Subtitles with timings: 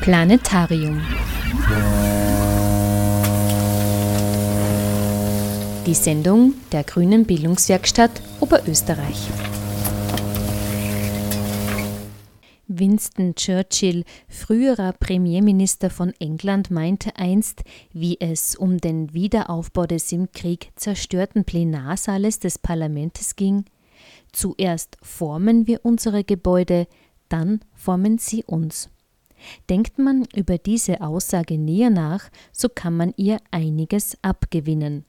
[0.00, 1.00] Planetarium.
[5.86, 8.10] Die Sendung der Grünen Bildungswerkstatt
[8.40, 9.28] Oberösterreich.
[12.66, 17.62] Winston Churchill, früherer Premierminister von England, meinte einst,
[17.92, 23.64] wie es um den Wiederaufbau des im Krieg zerstörten Plenarsaales des Parlaments ging,
[24.32, 26.86] Zuerst formen wir unsere Gebäude,
[27.28, 28.88] dann formen sie uns.
[29.68, 35.04] Denkt man über diese Aussage näher nach, so kann man ihr einiges abgewinnen.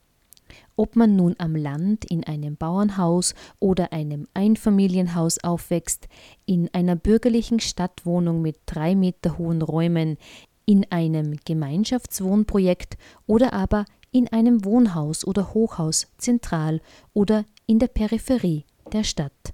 [0.76, 6.08] Ob man nun am Land in einem Bauernhaus oder einem Einfamilienhaus aufwächst,
[6.46, 10.18] in einer bürgerlichen Stadtwohnung mit drei Meter hohen Räumen,
[10.66, 16.82] in einem Gemeinschaftswohnprojekt oder aber in einem Wohnhaus oder Hochhaus zentral
[17.14, 19.54] oder in der Peripherie der Stadt.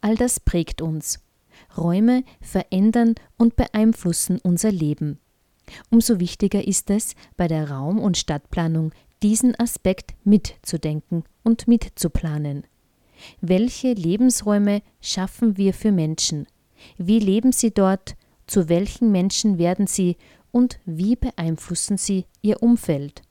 [0.00, 1.23] All das prägt uns.
[1.76, 5.18] Räume verändern und beeinflussen unser Leben.
[5.90, 12.66] Umso wichtiger ist es, bei der Raum- und Stadtplanung diesen Aspekt mitzudenken und mitzuplanen.
[13.40, 16.46] Welche Lebensräume schaffen wir für Menschen?
[16.98, 18.16] Wie leben sie dort?
[18.46, 20.16] Zu welchen Menschen werden sie
[20.50, 23.22] und wie beeinflussen sie ihr Umfeld?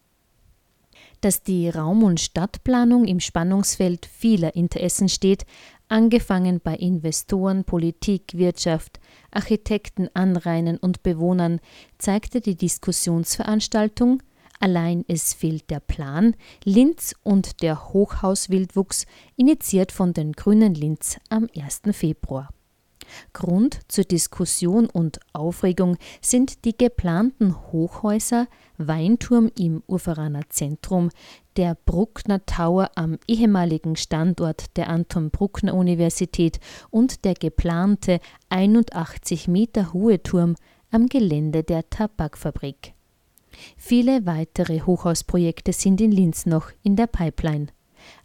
[1.24, 5.46] dass die Raum- und Stadtplanung im Spannungsfeld vieler Interessen steht,
[5.94, 9.00] angefangen bei Investoren, Politik, Wirtschaft,
[9.32, 11.60] Architekten, Anrainern und Bewohnern,
[12.00, 14.22] zeigte die Diskussionsveranstaltung
[14.60, 19.06] Allein es fehlt der Plan, Linz und der Hochhauswildwuchs,
[19.36, 21.82] initiiert von den Grünen Linz am 1.
[21.92, 22.48] Februar.
[23.34, 31.10] Grund zur Diskussion und Aufregung sind die geplanten Hochhäuser Weinturm im Urveraner Zentrum,
[31.58, 39.94] der Bruckner Tower am ehemaligen Standort der Anton Bruckner Universität und der geplante 81 Meter
[39.94, 40.56] hohe Turm
[40.92, 42.94] am Gelände der Tabakfabrik.
[43.78, 47.68] Viele weitere Hochhausprojekte sind in Linz noch in der Pipeline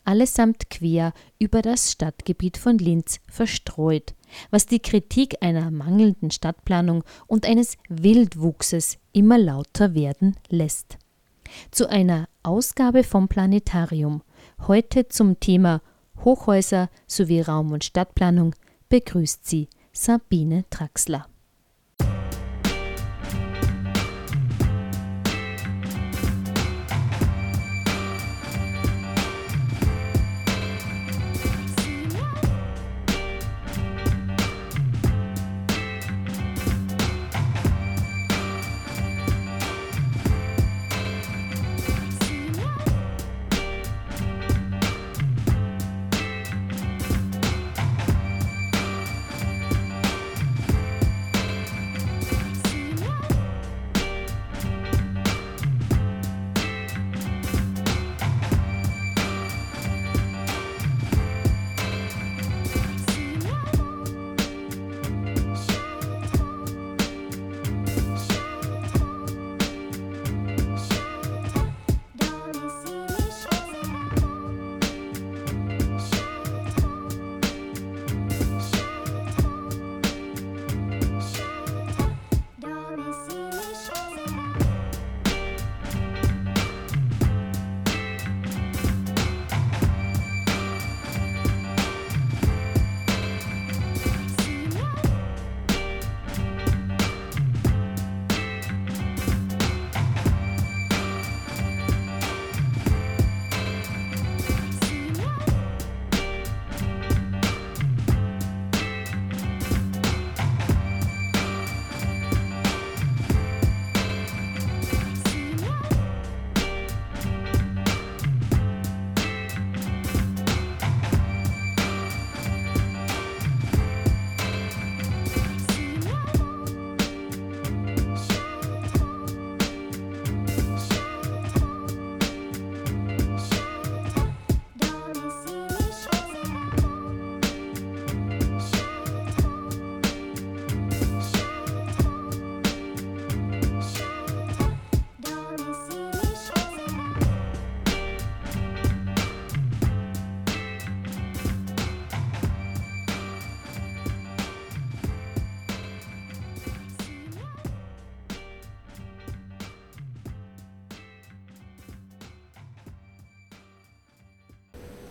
[0.04, 4.14] allesamt quer über das Stadtgebiet von Linz verstreut,
[4.50, 10.98] was die Kritik einer mangelnden Stadtplanung und eines Wildwuchses immer lauter werden lässt.
[11.70, 14.22] Zu einer Ausgabe vom Planetarium,
[14.66, 15.80] heute zum Thema
[16.24, 18.54] Hochhäuser sowie Raum- und Stadtplanung,
[18.88, 21.26] begrüßt sie Sabine Traxler.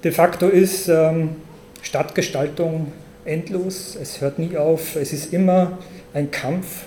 [0.07, 1.31] De facto ist ähm,
[1.81, 2.93] Stadtgestaltung
[3.25, 5.79] endlos, es hört nie auf, es ist immer
[6.13, 6.85] ein Kampf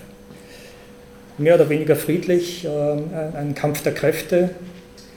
[1.36, 4.48] mehr oder weniger friedlich, äh, ein Kampf der Kräfte.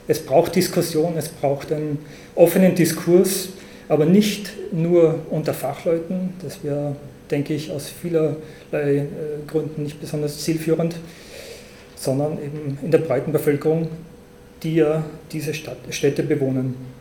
[0.06, 1.98] Es braucht Diskussion, es braucht einen
[2.36, 3.48] offenen Diskurs,
[3.88, 6.34] aber nicht nur unter Fachleuten.
[6.44, 6.98] Das wäre,
[7.32, 8.36] denke ich, aus vielerlei
[8.74, 9.06] äh,
[9.48, 10.98] Gründen nicht besonders zielführend,
[11.96, 13.88] sondern eben in der breiten Bevölkerung,
[14.62, 16.93] die ja diese Stadt, Städte bewohnen.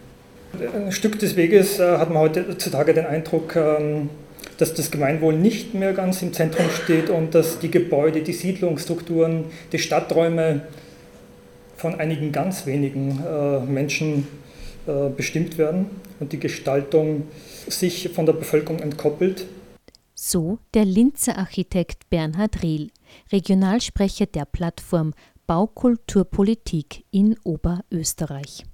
[0.60, 4.10] Ein Stück des Weges äh, hat man heutzutage den Eindruck, ähm,
[4.58, 9.46] dass das Gemeinwohl nicht mehr ganz im Zentrum steht und dass die Gebäude, die Siedlungsstrukturen,
[9.72, 10.62] die Stadträume
[11.76, 14.28] von einigen ganz wenigen äh, Menschen
[14.86, 15.86] äh, bestimmt werden
[16.20, 17.24] und die Gestaltung
[17.66, 19.46] sich von der Bevölkerung entkoppelt.
[20.14, 22.90] So der Linzer Architekt Bernhard Riel,
[23.32, 25.14] Regionalsprecher der Plattform
[25.46, 28.64] Baukulturpolitik in Oberösterreich.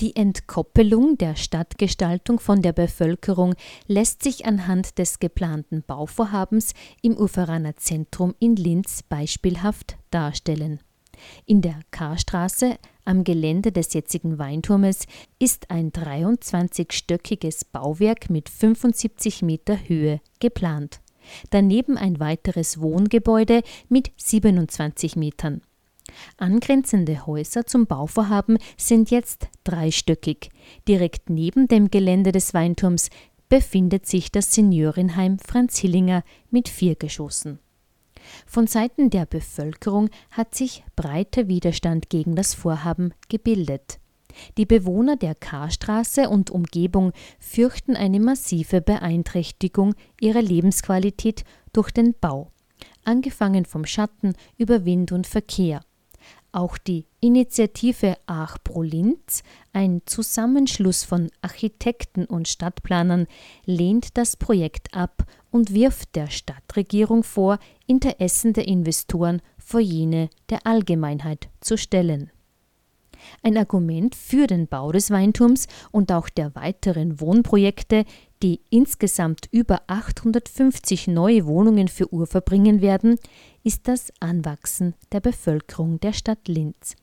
[0.00, 3.54] Die Entkoppelung der Stadtgestaltung von der Bevölkerung
[3.86, 10.80] lässt sich anhand des geplanten Bauvorhabens im Uferaner Zentrum in Linz beispielhaft darstellen.
[11.46, 15.06] In der Karstraße am Gelände des jetzigen Weinturmes
[15.38, 21.00] ist ein 23-stöckiges Bauwerk mit 75 Meter Höhe geplant.
[21.50, 25.62] Daneben ein weiteres Wohngebäude mit 27 Metern.
[26.38, 30.50] Angrenzende Häuser zum Bauvorhaben sind jetzt dreistöckig.
[30.86, 33.08] Direkt neben dem Gelände des Weinturms
[33.48, 37.58] befindet sich das Seniorenheim Franz Hillinger mit vier Geschossen.
[38.46, 43.98] Von Seiten der Bevölkerung hat sich breiter Widerstand gegen das Vorhaben gebildet.
[44.58, 52.50] Die Bewohner der Karstraße und Umgebung fürchten eine massive Beeinträchtigung ihrer Lebensqualität durch den Bau,
[53.04, 55.80] angefangen vom Schatten über Wind und Verkehr.
[56.56, 59.42] Auch die Initiative Ach pro Linz,
[59.74, 63.26] ein Zusammenschluss von Architekten und Stadtplanern,
[63.66, 70.66] lehnt das Projekt ab und wirft der Stadtregierung vor, Interessen der Investoren vor jene der
[70.66, 72.30] Allgemeinheit zu stellen.
[73.42, 78.04] Ein Argument für den Bau des Weinturms und auch der weiteren Wohnprojekte,
[78.42, 83.18] die insgesamt über 850 neue Wohnungen für Ufer bringen werden,
[83.66, 86.94] ist das Anwachsen der Bevölkerung der Stadt Linz.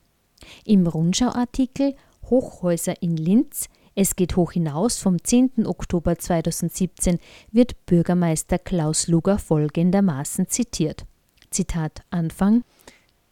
[0.63, 1.93] Im Rundschau-Artikel
[2.29, 5.65] Hochhäuser in Linz es geht hoch hinaus vom 10.
[5.65, 7.19] Oktober 2017
[7.51, 11.05] wird Bürgermeister Klaus Luger folgendermaßen zitiert.
[11.51, 12.63] Zitat Anfang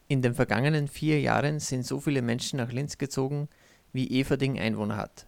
[0.09, 3.47] In den vergangenen vier Jahren sind so viele Menschen nach Linz gezogen,
[3.93, 5.25] wie Everding Einwohner hat.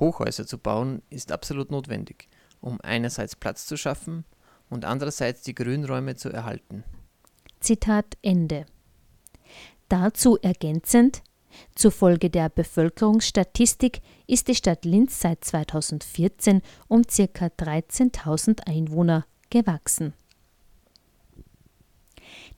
[0.00, 2.28] Hochhäuser zu bauen ist absolut notwendig,
[2.62, 4.24] um einerseits Platz zu schaffen
[4.74, 6.82] und andererseits die Grünräume zu erhalten.
[7.60, 8.66] Zitat Ende.
[9.88, 11.22] Dazu ergänzend,
[11.76, 17.46] zufolge der Bevölkerungsstatistik ist die Stadt Linz seit 2014 um ca.
[17.46, 20.12] 13.000 Einwohner gewachsen.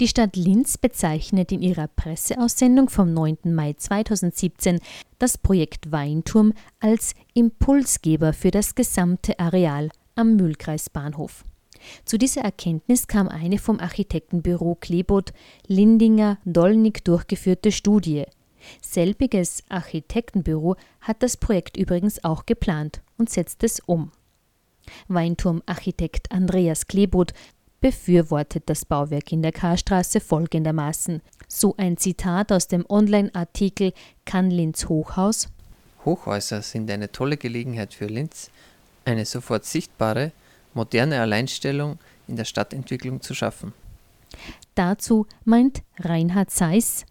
[0.00, 3.54] Die Stadt Linz bezeichnet in ihrer Presseaussendung vom 9.
[3.54, 4.80] Mai 2017
[5.18, 11.44] das Projekt Weinturm als Impulsgeber für das gesamte Areal am Mühlkreisbahnhof.
[12.04, 15.32] Zu dieser Erkenntnis kam eine vom Architektenbüro Klebot
[15.66, 18.24] Lindinger Dollnick durchgeführte Studie.
[18.80, 24.12] Selbiges Architektenbüro hat das Projekt übrigens auch geplant und setzt es um.
[25.08, 27.32] Weinturmarchitekt Andreas Klebot
[27.80, 31.20] befürwortet das Bauwerk in der Karstraße folgendermaßen.
[31.48, 33.92] So ein Zitat aus dem Online-Artikel
[34.24, 35.48] Kann Linz Hochhaus?
[36.04, 38.50] Hochhäuser sind eine tolle Gelegenheit für Linz,
[39.04, 40.32] eine sofort sichtbare
[40.76, 43.72] moderne Alleinstellung in der Stadtentwicklung zu schaffen.
[44.74, 47.04] Dazu meint Reinhard Seiss,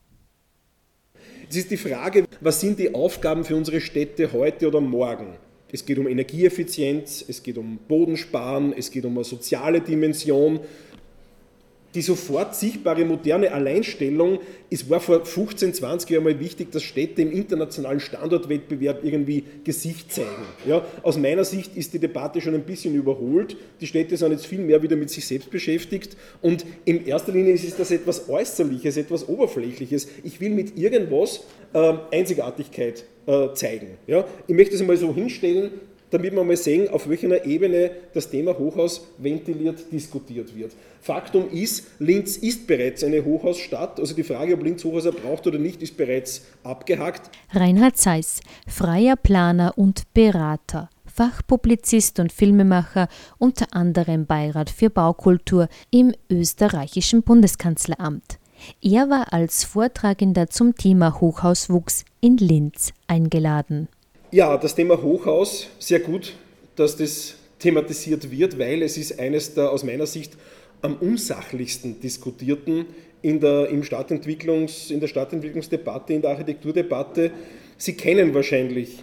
[1.47, 5.35] es ist die Frage, was sind die Aufgaben für unsere Städte heute oder morgen?
[5.71, 10.59] Es geht um Energieeffizienz, es geht um Bodensparen, es geht um eine soziale Dimension,
[11.95, 17.21] die sofort sichtbare moderne Alleinstellung, es war vor 15, 20 Jahren mal wichtig, dass Städte
[17.21, 20.27] im internationalen Standortwettbewerb irgendwie Gesicht zeigen.
[20.67, 23.55] Ja, aus meiner Sicht ist die Debatte schon ein bisschen überholt.
[23.79, 27.53] Die Städte sind jetzt viel mehr wieder mit sich selbst beschäftigt und in erster Linie
[27.53, 30.07] ist das etwas Äußerliches, etwas Oberflächliches.
[30.23, 31.41] Ich will mit irgendwas
[31.73, 33.97] äh, Einzigartigkeit äh, zeigen.
[34.07, 35.71] Ja, ich möchte es einmal so hinstellen,
[36.11, 40.73] damit wir mal sehen, auf welcher Ebene das Thema Hochhaus ventiliert diskutiert wird.
[41.01, 45.59] Faktum ist, Linz ist bereits eine Hochhausstadt, also die Frage, ob Linz Hochhäuser braucht oder
[45.59, 47.29] nicht, ist bereits abgehakt.
[47.51, 50.89] Reinhard Seiss, freier Planer und Berater.
[51.05, 53.07] Fachpublizist und Filmemacher,
[53.37, 58.37] unter anderem Beirat für Baukultur im österreichischen Bundeskanzleramt.
[58.81, 63.87] Er war als Vortragender zum Thema Hochhauswuchs in Linz eingeladen.
[64.31, 66.33] Ja, das Thema Hochhaus, sehr gut,
[66.75, 70.33] dass das thematisiert wird, weil es ist eines der aus meiner Sicht
[70.81, 72.87] am unsachlichsten diskutierten
[73.21, 77.31] in der, im Stadtentwicklungs, in der Stadtentwicklungsdebatte, in der Architekturdebatte.
[77.77, 78.97] Sie kennen wahrscheinlich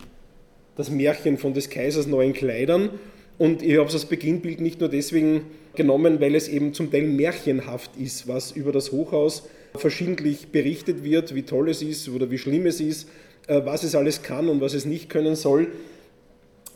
[0.76, 2.90] das Märchen von des Kaisers neuen Kleidern
[3.38, 7.06] und ich habe es als Beginnbild nicht nur deswegen genommen, weil es eben zum Teil
[7.06, 12.38] märchenhaft ist, was über das Hochhaus verschiedentlich berichtet wird, wie toll es ist oder wie
[12.38, 13.08] schlimm es ist,
[13.48, 15.68] was es alles kann und was es nicht können soll,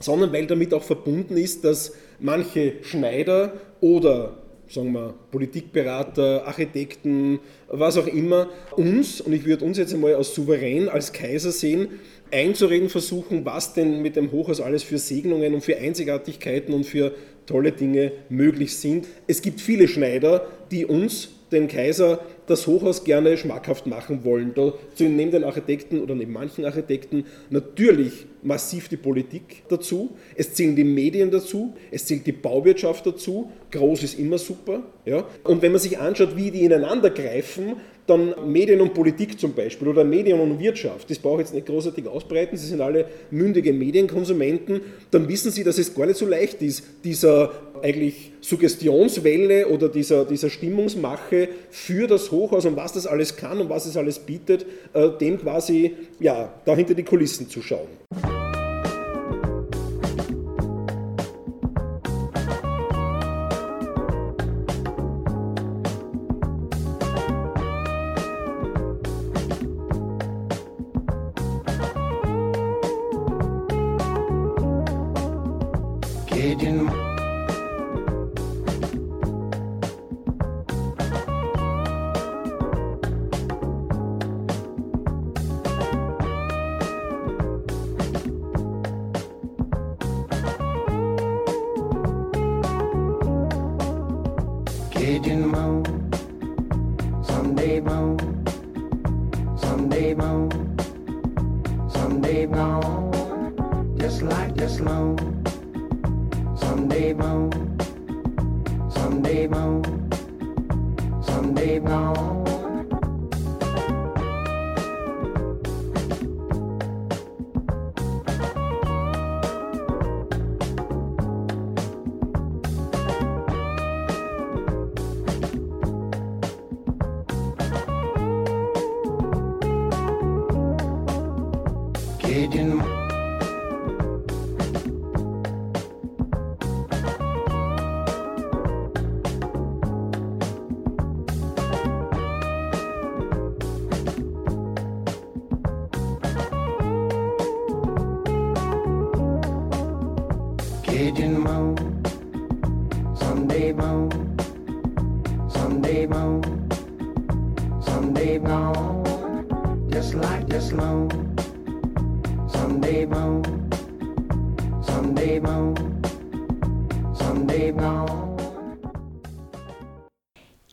[0.01, 7.97] sondern weil damit auch verbunden ist, dass manche Schneider oder sagen wir, Politikberater, Architekten, was
[7.97, 11.89] auch immer, uns, und ich würde uns jetzt einmal als souverän, als Kaiser sehen,
[12.33, 17.15] einzureden versuchen, was denn mit dem Hochhaus alles für Segnungen und für Einzigartigkeiten und für
[17.47, 19.07] tolle Dinge möglich sind.
[19.29, 24.53] Es gibt viele Schneider, die uns, den Kaiser, das Hochhaus gerne schmackhaft machen wollen.
[24.55, 30.77] Da neben den Architekten oder neben manchen Architekten natürlich massiv die Politik dazu, es zählen
[30.77, 34.85] die Medien dazu, es zählt die Bauwirtschaft dazu, groß ist immer super.
[35.05, 35.27] Ja?
[35.45, 37.77] Und wenn man sich anschaut, wie die ineinander greifen,
[38.07, 41.67] dann Medien und Politik zum Beispiel oder Medien und Wirtschaft, das brauche ich jetzt nicht
[41.67, 46.27] großartig ausbreiten, sie sind alle mündige Medienkonsumenten, dann wissen sie, dass es gar nicht so
[46.27, 47.51] leicht ist, dieser
[47.83, 53.69] eigentlich Suggestionswelle oder dieser, dieser Stimmungsmache für das Hochhaus und was das alles kann und
[53.69, 57.89] was es alles bietet, äh, dem quasi ja, da hinter die Kulissen zu schauen.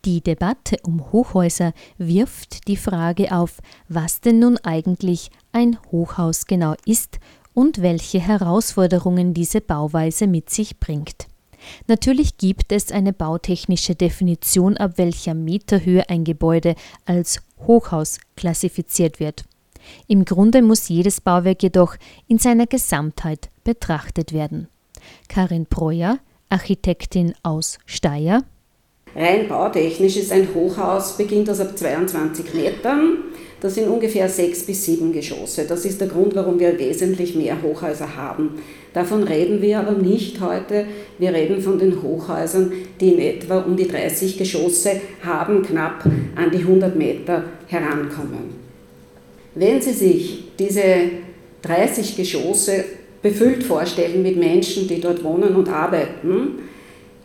[0.06, 6.76] Die Debatte um Hochhäuser wirft die Frage auf, was denn nun eigentlich ein Hochhaus genau
[6.86, 7.20] ist
[7.54, 11.28] und welche Herausforderungen diese Bauweise mit sich bringt.
[11.88, 16.76] Natürlich gibt es eine bautechnische Definition, ab welcher Meterhöhe ein Gebäude
[17.06, 19.46] als Hochhaus klassifiziert wird.
[20.08, 21.96] Im Grunde muss jedes Bauwerk jedoch
[22.28, 24.68] in seiner Gesamtheit betrachtet werden.
[25.30, 28.44] Karin Breuer, Architektin aus Steyr.
[29.16, 33.18] Rein bautechnisch ist ein Hochhaus, beginnt das ab 22 Metern.
[33.62, 35.66] Das sind ungefähr sechs bis sieben Geschosse.
[35.66, 38.60] Das ist der Grund, warum wir wesentlich mehr Hochhäuser haben.
[38.92, 40.86] Davon reden wir aber nicht heute.
[41.18, 46.52] Wir reden von den Hochhäusern, die in etwa um die 30 Geschosse haben, knapp an
[46.52, 48.63] die 100 Meter herankommen.
[49.56, 50.84] Wenn Sie sich diese
[51.62, 52.86] 30 Geschosse
[53.22, 56.60] befüllt vorstellen mit Menschen, die dort wohnen und arbeiten,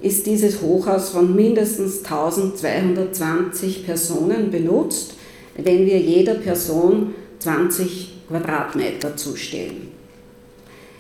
[0.00, 5.14] ist dieses Hochhaus von mindestens 1220 Personen benutzt,
[5.56, 9.88] wenn wir jeder Person 20 Quadratmeter zustellen.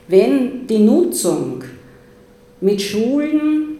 [0.08, 1.62] Wenn die Nutzung
[2.60, 3.78] mit Schulen,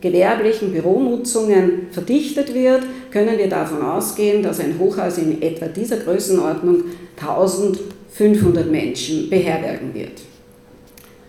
[0.00, 2.82] gewerblichen Büronutzungen verdichtet wird,
[3.16, 6.84] können wir davon ausgehen, dass ein Hochhaus in etwa dieser Größenordnung
[7.18, 10.20] 1500 Menschen beherbergen wird.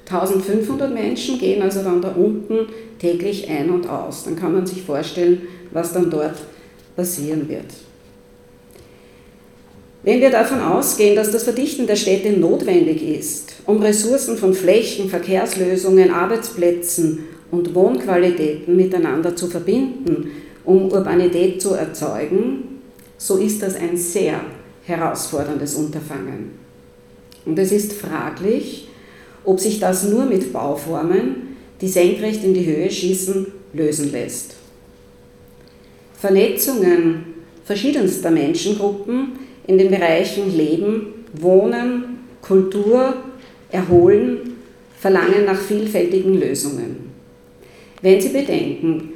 [0.06, 2.68] 1500 Menschen gehen also dann da unten
[3.00, 4.26] täglich ein und aus.
[4.26, 6.36] Dann kann man sich vorstellen, was dann dort
[6.98, 7.72] passieren wird.
[10.04, 15.10] Wenn wir davon ausgehen, dass das Verdichten der Städte notwendig ist, um Ressourcen von Flächen,
[15.10, 20.32] Verkehrslösungen, Arbeitsplätzen und Wohnqualitäten miteinander zu verbinden
[20.68, 22.82] um Urbanität zu erzeugen,
[23.18, 24.42] so ist das ein sehr
[24.86, 26.52] herausforderndes Unterfangen.
[27.46, 28.90] Und es ist fraglich,
[29.46, 34.56] ob sich das nur mit Bauformen, die senkrecht in die Höhe schießen, lösen lässt.
[36.20, 37.24] Vernetzungen
[37.64, 43.14] verschiedenster Menschengruppen in den Bereichen Leben, Wohnen, Kultur,
[43.72, 44.56] Erholen
[45.00, 47.10] verlangen nach vielfältigen Lösungen.
[48.02, 49.14] Wenn Sie bedenken,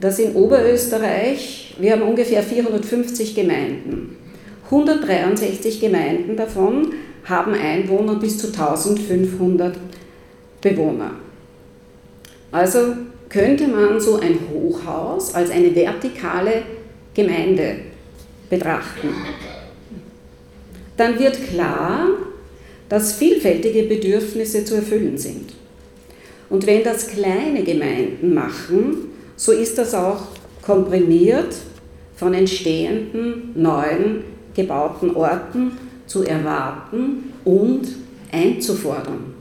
[0.00, 4.16] dass in Oberösterreich, wir haben ungefähr 450 Gemeinden,
[4.64, 6.92] 163 Gemeinden davon
[7.24, 9.76] haben Einwohner bis zu 1500
[10.60, 11.12] Bewohner.
[12.50, 12.94] Also
[13.28, 16.62] könnte man so ein Hochhaus als eine vertikale
[17.14, 17.76] Gemeinde
[18.48, 19.08] betrachten.
[20.96, 22.06] Dann wird klar,
[22.88, 25.54] dass vielfältige Bedürfnisse zu erfüllen sind.
[26.50, 30.22] Und wenn das kleine Gemeinden machen, so ist das auch
[30.62, 31.54] komprimiert
[32.16, 34.24] von entstehenden neuen
[34.54, 35.72] gebauten Orten
[36.06, 37.88] zu erwarten und
[38.30, 39.34] einzufordern.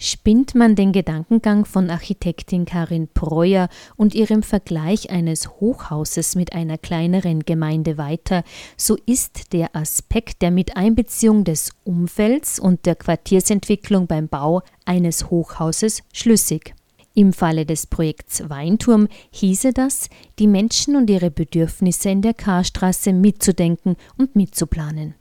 [0.00, 6.78] Spinnt man den Gedankengang von Architektin Karin Breuer und ihrem Vergleich eines Hochhauses mit einer
[6.78, 8.44] kleineren Gemeinde weiter,
[8.76, 16.04] so ist der Aspekt der Miteinbeziehung des Umfelds und der Quartiersentwicklung beim Bau eines Hochhauses
[16.12, 16.74] schlüssig.
[17.18, 20.08] Im Falle des Projekts Weinturm hieße das,
[20.38, 25.16] die Menschen und ihre Bedürfnisse in der Karstraße mitzudenken und mitzuplanen.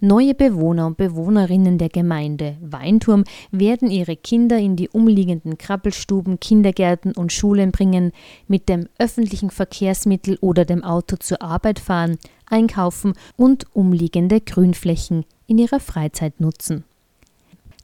[0.00, 7.12] Neue Bewohner und Bewohnerinnen der Gemeinde Weinturm werden ihre Kinder in die umliegenden Krabbelstuben, Kindergärten
[7.12, 8.12] und Schulen bringen,
[8.46, 15.56] mit dem öffentlichen Verkehrsmittel oder dem Auto zur Arbeit fahren, einkaufen und umliegende Grünflächen in
[15.56, 16.84] ihrer Freizeit nutzen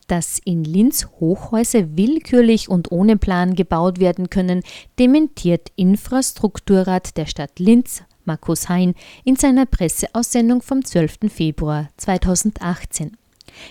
[0.09, 4.63] dass in Linz Hochhäuser willkürlich und ohne Plan gebaut werden können,
[4.99, 8.95] dementiert Infrastrukturrat der Stadt Linz, Markus Hein,
[9.25, 11.31] in seiner Presseaussendung vom 12.
[11.31, 13.17] Februar 2018.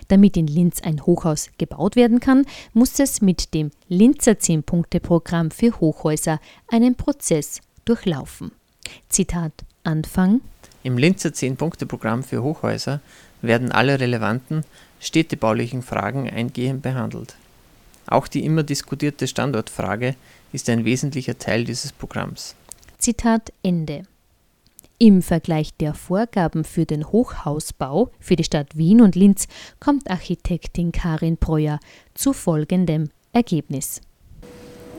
[0.08, 5.80] Damit in Linz ein Hochhaus gebaut werden kann, muss es mit dem Linzer 10-Punkte-Programm für
[5.80, 8.52] Hochhäuser einen Prozess durchlaufen.
[9.10, 10.42] Zitat Anfang.
[10.84, 13.02] Im Linzer 10-Punkte-Programm für Hochhäuser
[13.42, 14.64] werden alle relevanten
[15.00, 17.36] städtebaulichen Fragen eingehend behandelt.
[18.08, 20.16] Auch die immer diskutierte Standortfrage
[20.54, 22.56] ist ein wesentlicher Teil dieses Programms.
[22.98, 24.04] Zitat Ende.
[25.00, 29.48] Im Vergleich der Vorgaben für den Hochhausbau für die Stadt Wien und Linz
[29.80, 31.80] kommt Architektin Karin Breuer
[32.16, 34.02] zu folgendem Ergebnis.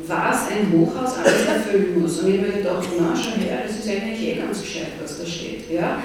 [0.06, 2.20] Was ein Hochhaus alles erfüllen muss.
[2.20, 5.18] Und ich habe mir gedacht, na, schau her, das ist eigentlich eh ganz gescheit, was
[5.18, 5.68] da steht.
[5.68, 6.00] Ja?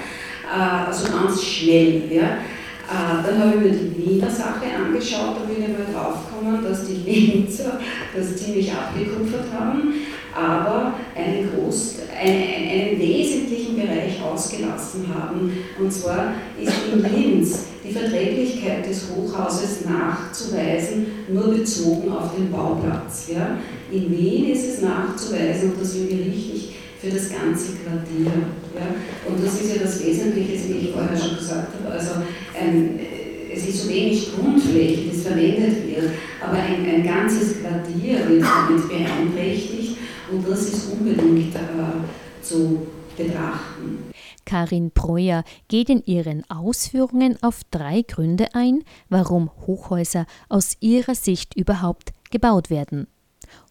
[0.52, 2.12] Äh, also ganz schnell.
[2.12, 2.38] Ja?
[2.86, 6.86] Äh, dann habe ich mir die Wiener Sache angeschaut, da bin ich mal draufgekommen, dass
[6.86, 7.80] die Linzer
[8.14, 9.94] das ziemlich abgekupfert haben,
[10.34, 15.50] aber einen, groß, einen, einen wesentlichen Bereich ausgelassen haben.
[15.78, 23.28] Und zwar ist in Linz die Verträglichkeit des Hochhauses nachzuweisen, nur bezogen auf den Bauplatz.
[23.32, 23.58] Ja.
[23.90, 28.32] In Wien ist es nachzuweisen, und das finde ich richtig, für das ganze Quartier.
[28.74, 29.28] Ja?
[29.28, 31.94] Und das ist ja das Wesentliche, wie ich vorher schon gesagt habe.
[31.94, 32.12] Also
[32.58, 32.98] ähm,
[33.52, 38.88] es ist so wenig Grundfläche, das verwendet wird, aber ein, ein ganzes Quartier wird damit
[38.88, 39.98] beeinträchtigt
[40.32, 42.86] und das ist unbedingt äh, zu
[43.16, 43.98] betrachten.
[44.46, 51.56] Karin Breuer geht in ihren Ausführungen auf drei Gründe ein, warum Hochhäuser aus ihrer Sicht
[51.56, 53.06] überhaupt gebaut werden.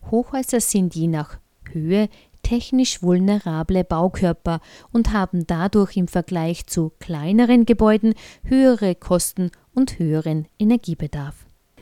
[0.09, 1.37] Hochhäuser sind je nach
[1.71, 2.09] Höhe,
[2.53, 4.61] technisch vulnerable Baukörper
[4.91, 8.13] und haben dadurch im Vergleich zu kleineren Gebäuden
[8.43, 11.33] höhere Kosten und höheren Energiebedarf.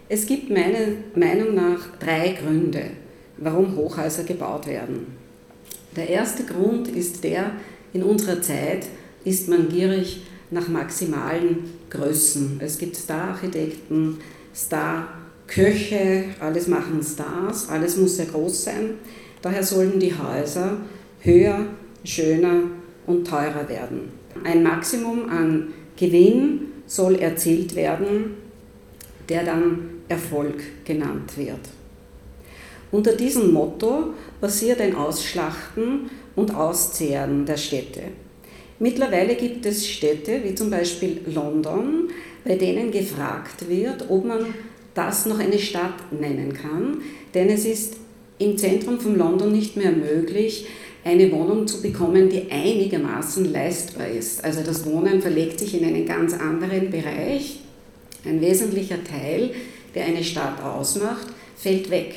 [0.07, 2.83] Es gibt meiner Meinung nach drei Gründe,
[3.37, 5.07] warum Hochhäuser gebaut werden.
[5.97, 7.51] Der erste Grund ist der,
[7.91, 8.85] in unserer Zeit
[9.25, 12.61] ist man gierig nach maximalen Größen.
[12.63, 14.19] Es gibt Star-Architekten,
[14.55, 18.91] Star-Köche, alles machen Stars, alles muss sehr groß sein.
[19.41, 20.77] Daher sollen die Häuser
[21.21, 21.65] höher,
[22.03, 22.63] schöner
[23.07, 24.11] und teurer werden.
[24.43, 28.35] Ein Maximum an Gewinn soll erzielt werden,
[29.29, 31.59] der dann Erfolg genannt wird.
[32.91, 38.01] Unter diesem Motto basiert ein Ausschlachten und Auszehren der Städte.
[38.79, 42.09] Mittlerweile gibt es Städte wie zum Beispiel London,
[42.43, 44.47] bei denen gefragt wird, ob man
[44.93, 46.97] das noch eine Stadt nennen kann,
[47.33, 48.00] denn es ist
[48.41, 50.65] im Zentrum von London nicht mehr möglich,
[51.03, 54.43] eine Wohnung zu bekommen, die einigermaßen leistbar ist.
[54.43, 57.59] Also das Wohnen verlegt sich in einen ganz anderen Bereich.
[58.25, 59.51] Ein wesentlicher Teil,
[59.95, 62.15] der eine Stadt ausmacht, fällt weg.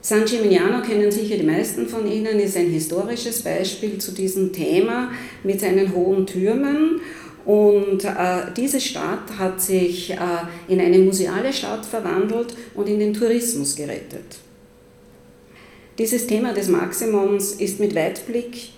[0.00, 5.12] San Gimignano kennen sicher die meisten von Ihnen, ist ein historisches Beispiel zu diesem Thema
[5.44, 7.00] mit seinen hohen Türmen.
[7.44, 10.16] Und äh, diese Stadt hat sich äh,
[10.68, 14.38] in eine museale Stadt verwandelt und in den Tourismus gerettet.
[15.98, 18.70] Dieses Thema des Maximums ist mit Weitblick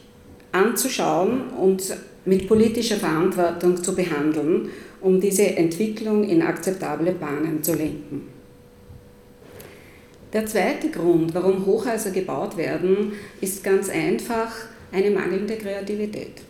[0.52, 8.28] anzuschauen und mit politischer Verantwortung zu behandeln, um diese Entwicklung in akzeptable Bahnen zu lenken.
[10.32, 14.52] Der zweite Grund, warum Hochhäuser gebaut werden, ist ganz einfach
[14.90, 16.42] eine mangelnde Kreativität.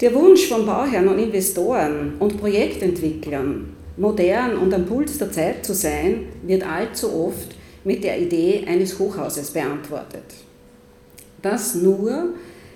[0.00, 5.74] Der Wunsch von Bauherren und Investoren und Projektentwicklern, modern und am Puls der Zeit zu
[5.74, 10.24] sein, wird allzu oft mit der Idee eines Hochhauses beantwortet.
[11.42, 12.30] Das nur,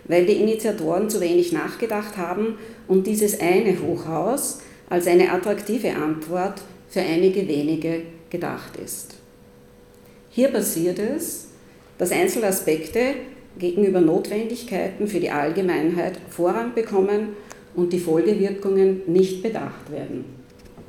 [0.04, 2.58] weil die Initiatoren zu wenig nachgedacht haben
[2.88, 4.58] und dieses eine Hochhaus
[4.90, 6.60] als eine attraktive Antwort
[6.90, 9.14] für einige wenige gedacht ist.
[10.28, 11.46] Hier passiert es,
[11.96, 13.14] dass Einzelaspekte
[13.58, 17.28] gegenüber Notwendigkeiten für die Allgemeinheit Vorrang bekommen
[17.74, 20.24] und die Folgewirkungen nicht bedacht werden.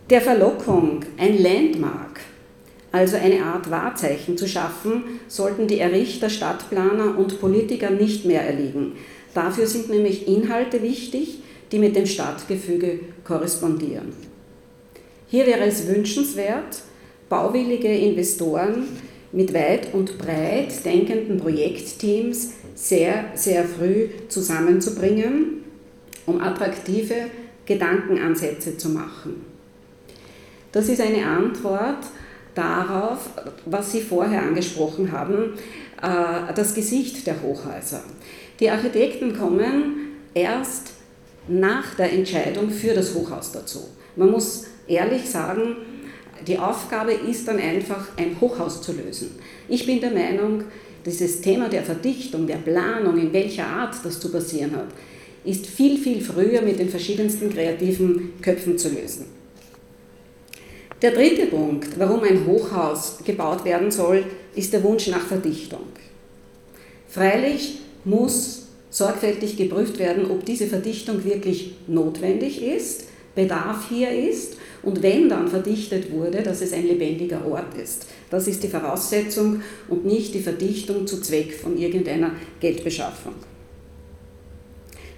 [0.10, 2.20] Der Verlockung, ein Landmark,
[2.92, 8.94] also eine Art Wahrzeichen zu schaffen, sollten die Errichter, Stadtplaner und Politiker nicht mehr erliegen.
[9.34, 11.40] Dafür sind nämlich Inhalte wichtig,
[11.72, 14.14] die mit dem Stadtgefüge korrespondieren.
[15.28, 16.84] Hier wäre es wünschenswert,
[17.28, 18.86] bauwillige Investoren
[19.36, 25.66] mit weit und breit denkenden Projektteams sehr, sehr früh zusammenzubringen,
[26.26, 27.16] um attraktive
[27.66, 29.46] Gedankenansätze zu machen.
[30.72, 32.06] Das ist eine Antwort
[32.54, 33.30] darauf,
[33.66, 35.54] was Sie vorher angesprochen haben,
[36.02, 38.04] äh, das Gesicht der Hochhäuser.
[38.62, 40.94] Die Architekten kommen erst
[41.50, 43.80] nach der Entscheidung für das Hochhaus dazu.
[44.16, 45.76] Man muss ehrlich sagen,
[46.48, 49.32] die Aufgabe ist dann einfach, ein Hochhaus zu lösen.
[49.68, 50.64] Ich bin der Meinung,
[51.06, 54.88] dieses Thema der Verdichtung, der Planung, in welcher Art das zu passieren hat,
[55.44, 59.26] ist viel, viel früher mit den verschiedensten kreativen Köpfen zu lösen.
[61.02, 65.88] Der dritte Punkt, warum ein Hochhaus gebaut werden soll, ist der Wunsch nach Verdichtung.
[67.08, 73.06] Freilich muss sorgfältig geprüft werden, ob diese Verdichtung wirklich notwendig ist,
[73.36, 78.08] Bedarf hier ist und wenn dann verdichtet wurde, dass es ein lebendiger Ort ist.
[78.30, 83.34] Das ist die Voraussetzung und nicht die Verdichtung zu Zweck von irgendeiner Geldbeschaffung.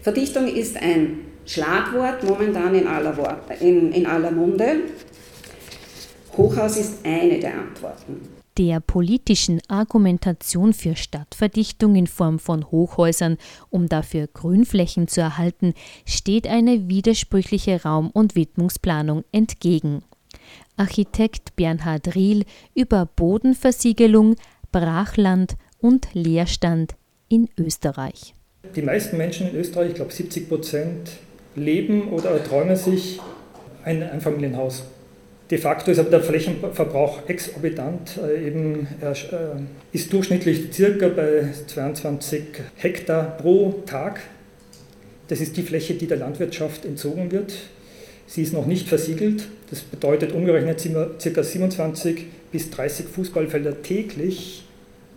[0.01, 4.77] Verdichtung ist ein Schlagwort momentan in aller, in, in aller Munde.
[6.36, 13.38] Hochhaus ist eine der Antworten der politischen Argumentation für Stadtverdichtung in Form von Hochhäusern,
[13.70, 15.74] um dafür Grünflächen zu erhalten,
[16.06, 20.02] steht eine widersprüchliche Raum- und Widmungsplanung entgegen.
[20.76, 24.36] Architekt Bernhard Riel über Bodenversiegelung,
[24.72, 26.96] Brachland und Leerstand
[27.30, 28.34] in Österreich.
[28.76, 31.12] Die meisten Menschen in Österreich, ich glaube 70 Prozent,
[31.56, 33.20] leben oder träumen sich
[33.84, 34.84] ein Einfamilienhaus.
[35.50, 38.18] De facto ist aber der Flächenverbrauch exorbitant.
[38.18, 39.16] Äh, eben, er äh,
[39.94, 42.42] ist durchschnittlich circa bei 22
[42.76, 44.20] Hektar pro Tag.
[45.30, 47.54] Das ist die Fläche, die der Landwirtschaft entzogen wird.
[48.28, 49.48] Sie ist noch nicht versiegelt.
[49.70, 50.86] Das bedeutet umgerechnet
[51.24, 51.44] ca.
[51.44, 54.66] 27 bis 30 Fußballfelder täglich.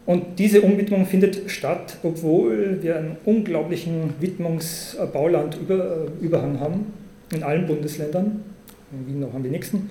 [0.07, 6.93] Und diese Umwidmung findet statt, obwohl wir einen unglaublichen Widmungsbaulandüberhang haben
[7.33, 8.45] in allen Bundesländern.
[8.93, 9.90] In Wien noch am wenigsten.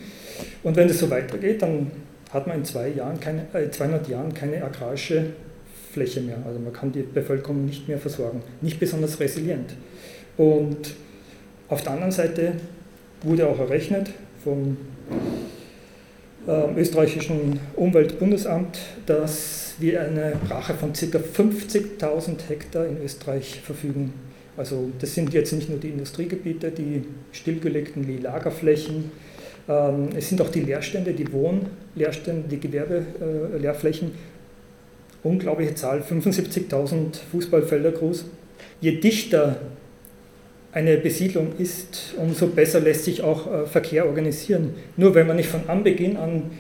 [0.64, 1.92] Und wenn es so weitergeht, dann
[2.32, 5.26] hat man in zwei Jahren keine, äh, 200 Jahren keine agrarische
[5.92, 6.38] Fläche mehr.
[6.46, 8.44] Also man kann die Bevölkerung nicht mehr versorgen.
[8.62, 9.74] Nicht besonders resilient.
[10.38, 10.94] Und
[11.68, 12.54] auf der anderen Seite
[13.24, 14.12] wurde auch errechnet
[14.44, 14.78] vom
[16.48, 21.00] äh, österreichischen Umweltbundesamt, dass wir eine Brache von ca.
[21.00, 24.14] 50.000 Hektar in Österreich verfügen.
[24.58, 29.12] Also das sind jetzt nicht nur die Industriegebiete, die stillgelegten Lagerflächen,
[30.16, 34.12] es sind auch die Leerstände, die Wohnleerstände, die Gewerbeleerflächen.
[35.22, 38.26] Unglaubliche Zahl, 75.000 Fußballfelder groß.
[38.82, 39.58] Je dichter
[40.72, 44.76] eine Besiedlung ist, umso besser lässt sich auch äh, Verkehr organisieren.
[44.98, 46.52] Nur wenn man nicht von Anbeginn an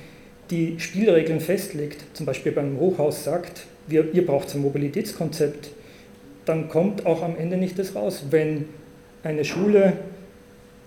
[0.50, 5.70] die Spielregeln festlegt, zum Beispiel beim Hochhaus sagt, wir, ihr braucht ein Mobilitätskonzept,
[6.46, 8.26] dann kommt auch am Ende nicht das raus.
[8.32, 8.66] Wenn
[9.24, 9.94] eine Schule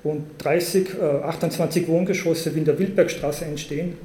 [0.05, 3.97] und 30, äh, 28 Wohngeschosse wie in der Wildbergstraße entstehen,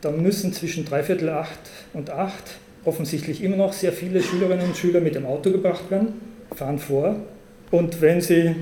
[0.00, 1.58] dann müssen zwischen dreiviertel acht
[1.92, 6.14] und acht offensichtlich immer noch sehr viele Schülerinnen und Schüler mit dem Auto gebracht werden,
[6.54, 7.16] fahren vor.
[7.70, 8.54] Und wenn sie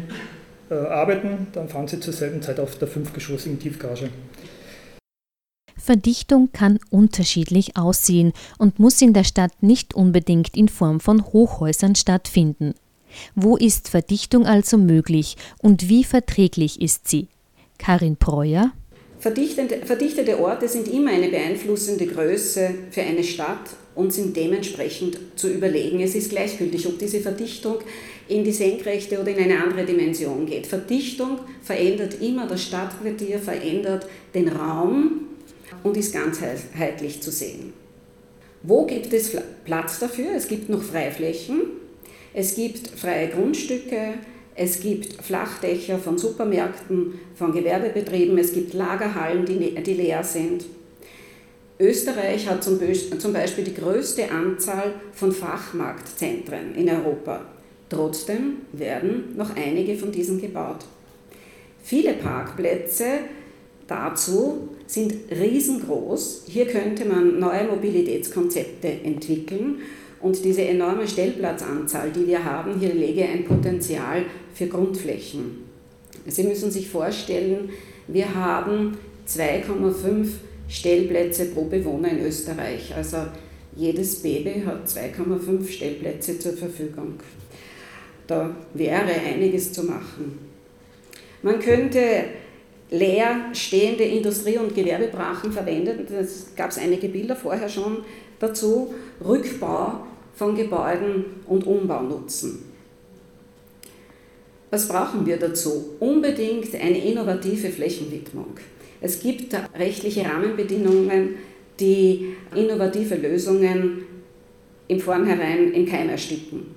[0.71, 4.09] äh, arbeiten, dann fahren sie zur selben Zeit auf der fünfgeschossigen Tiefgarage.
[5.77, 11.95] Verdichtung kann unterschiedlich aussehen und muss in der Stadt nicht unbedingt in Form von Hochhäusern
[11.95, 12.75] stattfinden.
[13.35, 17.29] Wo ist Verdichtung also möglich und wie verträglich ist sie?
[17.79, 18.73] Karin Breuer
[19.21, 25.99] Verdichtete Orte sind immer eine beeinflussende Größe für eine Stadt und sind dementsprechend zu überlegen.
[26.01, 27.79] Es ist gleichgültig, ob diese Verdichtung
[28.29, 30.69] in die Senkrechte oder in eine andere Dimension geht.
[30.69, 35.23] Verdichtung verändert immer das Stadtquartier, verändert den Raum
[35.83, 37.73] und ist ganzheitlich zu sehen.
[38.63, 40.33] Wo gibt es Platz dafür?
[40.37, 41.63] Es gibt noch Freiflächen,
[42.35, 44.15] es gibt freie Grundstücke,
[44.55, 50.65] es gibt Flachdächer von Supermärkten, von Gewerbebetrieben, es gibt Lagerhallen, die, die leer sind.
[51.81, 57.47] Österreich hat zum Beispiel die größte Anzahl von Fachmarktzentren in Europa.
[57.89, 60.85] Trotzdem werden noch einige von diesen gebaut.
[61.83, 63.21] Viele Parkplätze
[63.87, 66.47] dazu sind riesengroß.
[66.49, 69.79] Hier könnte man neue Mobilitätskonzepte entwickeln
[70.21, 75.69] und diese enorme Stellplatzanzahl, die wir haben, hier lege ein Potenzial für Grundflächen.
[76.27, 77.71] Sie müssen sich vorstellen,
[78.09, 80.29] wir haben 2,5
[80.69, 82.95] Stellplätze pro Bewohner in Österreich.
[82.97, 83.19] Also
[83.77, 87.15] jedes Baby hat 2,5 Stellplätze zur Verfügung.
[88.27, 90.39] Da wäre einiges zu machen.
[91.43, 92.25] Man könnte
[92.91, 96.07] leer stehende Industrie- und Gewerbebrachen verwenden.
[96.11, 97.99] Das gab es einige Bilder vorher schon
[98.39, 98.95] dazu.
[99.25, 102.65] Rückbau von Gebäuden und Umbau nutzen.
[104.71, 105.97] Was brauchen wir dazu?
[105.99, 108.55] Unbedingt eine innovative Flächenwidmung.
[109.01, 111.37] Es gibt rechtliche Rahmenbedingungen,
[111.81, 114.05] die innovative Lösungen
[114.89, 116.75] im Vornherein im Keim ersticken.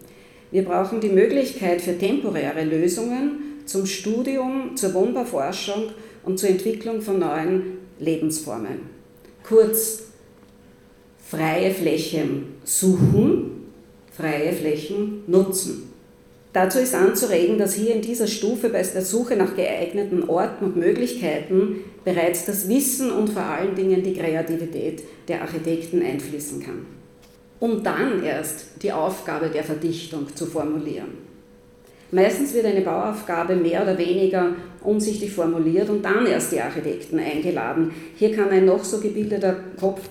[0.51, 5.91] Wir brauchen die Möglichkeit für temporäre Lösungen zum Studium, zur Wohnbauforschung
[6.23, 8.81] und zur Entwicklung von neuen Lebensformen.
[9.43, 10.10] Kurz,
[11.31, 13.69] freie Flächen suchen,
[14.11, 15.93] freie Flächen nutzen.
[16.51, 20.75] Dazu ist anzuregen, dass hier in dieser Stufe bei der Suche nach geeigneten Orten und
[20.75, 26.85] Möglichkeiten bereits das Wissen und vor allen Dingen die Kreativität der Architekten einfließen kann.
[27.61, 31.31] Um dann erst die Aufgabe der Verdichtung zu formulieren.
[32.11, 37.93] Meistens wird eine Bauaufgabe mehr oder weniger umsichtig formuliert und dann erst die Architekten eingeladen.
[38.17, 40.09] Hier kann ein noch so gebildeter Kopf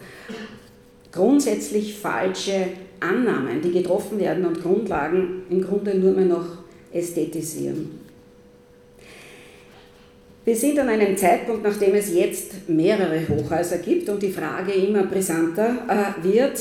[1.13, 2.69] grundsätzlich falsche
[3.01, 6.47] Annahmen, die getroffen werden und Grundlagen im Grunde nur mehr noch
[6.93, 8.01] ästhetisieren.
[10.45, 15.05] Wir sind an einem Zeitpunkt, nachdem es jetzt mehrere Hochhäuser gibt und die Frage immer
[15.05, 16.61] brisanter äh, wird,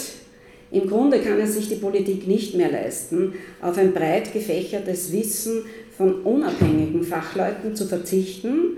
[0.71, 5.63] im Grunde kann es sich die Politik nicht mehr leisten, auf ein breit gefächertes Wissen
[5.97, 8.77] von unabhängigen Fachleuten zu verzichten,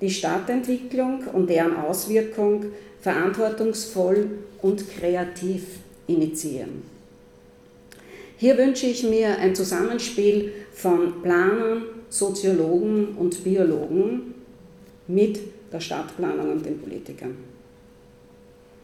[0.00, 2.66] die Stadtentwicklung und deren Auswirkung
[3.02, 4.30] verantwortungsvoll
[4.62, 5.64] und kreativ
[6.06, 6.82] initiieren.
[8.38, 14.34] Hier wünsche ich mir ein Zusammenspiel von Planern, Soziologen und Biologen
[15.06, 15.40] mit
[15.72, 17.36] der Stadtplanung und den Politikern.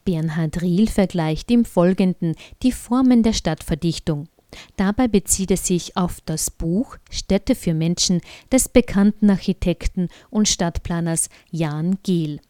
[0.05, 4.29] Bernhard Riel vergleicht im Folgenden die Formen der Stadtverdichtung.
[4.77, 11.29] Dabei bezieht er sich auf das Buch Städte für Menschen des bekannten Architekten und Stadtplaners
[11.51, 12.41] Jan Gehl.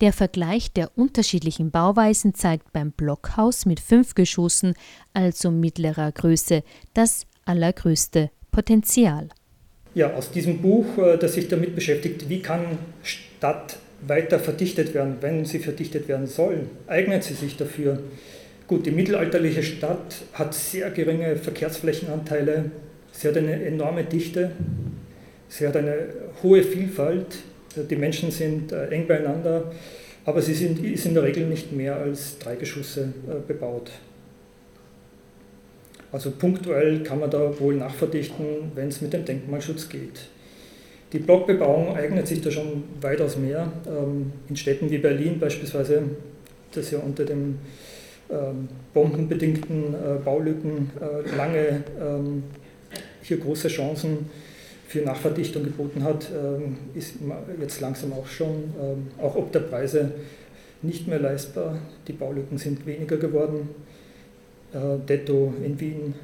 [0.00, 4.74] Der Vergleich der unterschiedlichen Bauweisen zeigt beim Blockhaus mit fünf Geschossen,
[5.12, 6.62] also mittlerer Größe,
[6.94, 9.28] das allergrößte Potenzial.
[9.94, 15.16] Ja, aus diesem Buch, äh, das sich damit beschäftigt, wie kann Stadt weiter verdichtet werden,
[15.20, 18.02] wenn sie verdichtet werden soll, eignet sie sich dafür.
[18.66, 22.70] Gut, die mittelalterliche Stadt hat sehr geringe Verkehrsflächenanteile,
[23.12, 24.52] sie hat eine enorme Dichte,
[25.48, 26.08] sie hat eine
[26.42, 27.38] hohe Vielfalt,
[27.76, 29.70] die Menschen sind äh, eng beieinander,
[30.24, 33.90] aber sie sind, ist in der Regel nicht mehr als drei Geschosse äh, bebaut.
[36.12, 40.28] Also punktuell kann man da wohl nachverdichten, wenn es mit dem Denkmalschutz geht.
[41.12, 43.72] Die Blockbebauung eignet sich da schon weitaus mehr.
[43.86, 46.02] Ähm, in Städten wie Berlin beispielsweise,
[46.72, 47.58] das ja unter den
[48.30, 50.90] ähm, bombenbedingten äh, Baulücken
[51.36, 52.44] lange ähm,
[53.22, 54.30] hier große Chancen
[54.90, 56.28] für Nachverdichtung geboten hat,
[56.94, 57.14] ist
[57.60, 58.74] jetzt langsam auch schon,
[59.18, 60.10] auch ob der Preise
[60.82, 61.78] nicht mehr leistbar.
[62.08, 63.68] Die Baulücken sind weniger geworden.
[64.72, 66.14] Äh, Detto in Wien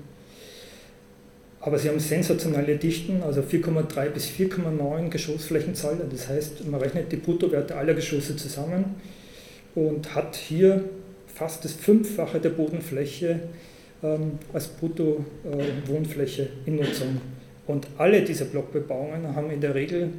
[1.67, 5.97] aber sie haben sensationelle Dichten, also 4,3 bis 4,9 Geschossflächenzahl.
[6.09, 8.95] Das heißt, man rechnet die Bruttowerte aller Geschosse zusammen
[9.75, 10.85] und hat hier
[11.27, 13.41] fast das Fünffache der Bodenfläche
[14.05, 17.21] ähm, als Bruttowohnfläche äh, in Nutzung.
[17.67, 20.13] Und alle diese Blockbebauungen haben in der Regel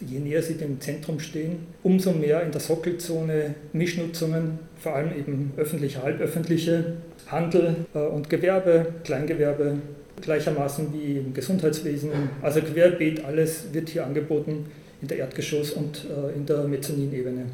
[0.00, 5.52] je näher sie dem Zentrum stehen, umso mehr in der Sockelzone Mischnutzungen, vor allem eben
[5.56, 9.78] öffentliche, halböffentliche, Handel äh, und Gewerbe, Kleingewerbe,
[10.20, 12.10] gleichermaßen wie im Gesundheitswesen.
[12.42, 14.66] Also querbeet alles wird hier angeboten
[15.00, 17.46] in der Erdgeschoss- und äh, in der Mezzaninebene.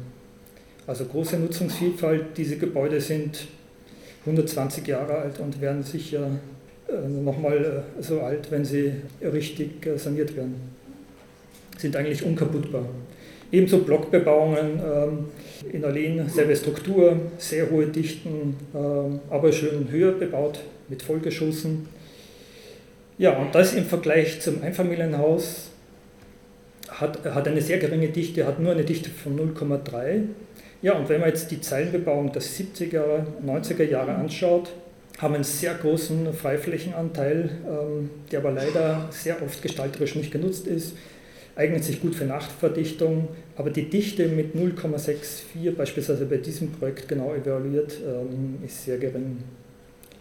[0.87, 2.37] Also große Nutzungsvielfalt.
[2.37, 3.47] Diese Gebäude sind
[4.25, 6.29] 120 Jahre alt und werden sicher
[7.23, 10.55] nochmal so alt, wenn sie richtig saniert werden.
[11.77, 12.85] Sind eigentlich unkaputtbar.
[13.51, 15.25] Ebenso Blockbebauungen ähm,
[15.71, 21.87] in Alleen, selbe Struktur, sehr hohe Dichten, ähm, aber schön höher bebaut mit Vollgeschossen.
[23.17, 25.69] Ja, und das im Vergleich zum Einfamilienhaus
[26.89, 30.23] hat, hat eine sehr geringe Dichte, hat nur eine Dichte von 0,3.
[30.81, 34.71] Ja, und wenn man jetzt die Zeilenbebauung der 70er, 90er Jahre anschaut,
[35.17, 40.93] haben einen sehr großen Freiflächenanteil, ähm, der aber leider sehr oft gestalterisch nicht genutzt ist
[41.55, 47.33] eignet sich gut für Nachtverdichtung, aber die Dichte mit 0,64 beispielsweise bei diesem Projekt genau
[47.33, 49.37] evaluiert ähm, ist sehr gering.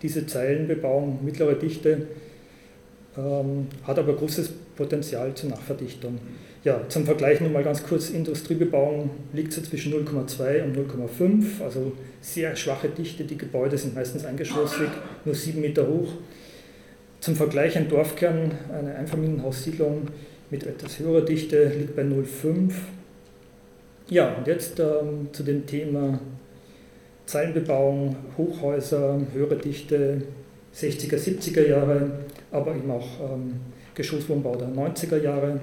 [0.00, 2.06] Diese Zeilenbebauung, mittlere Dichte,
[3.16, 6.18] ähm, hat aber großes Potenzial zur Nachverdichtung.
[6.64, 11.92] Ja, zum Vergleich nur mal ganz kurz, Industriebebauung liegt so zwischen 0,2 und 0,5, also
[12.22, 14.88] sehr schwache Dichte, die Gebäude sind meistens eingeschossig,
[15.26, 16.14] nur 7 Meter hoch.
[17.20, 20.08] Zum Vergleich ein Dorfkern, eine Einfamilienhaussiedlung
[20.50, 22.72] mit etwas höherer Dichte liegt bei 0,5.
[24.08, 26.18] Ja, und jetzt ähm, zu dem Thema
[27.26, 30.22] Zeilenbebauung, Hochhäuser, höhere Dichte,
[30.74, 32.10] 60er, 70er Jahre,
[32.50, 33.54] aber eben auch ähm,
[33.94, 35.60] Geschosswohnbau der 90er Jahre.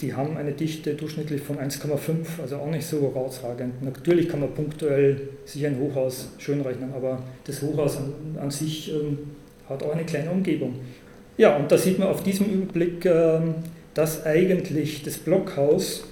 [0.00, 3.82] Die haben eine Dichte durchschnittlich von 1,5, also auch nicht so herausragend.
[3.82, 8.92] Natürlich kann man punktuell sich ein Hochhaus schön rechnen, aber das Hochhaus an, an sich
[8.92, 9.18] ähm,
[9.68, 10.76] hat auch eine kleine Umgebung.
[11.36, 13.54] Ja, und da sieht man auf diesem Überblick, ähm,
[13.94, 16.04] dass eigentlich das Blockhaus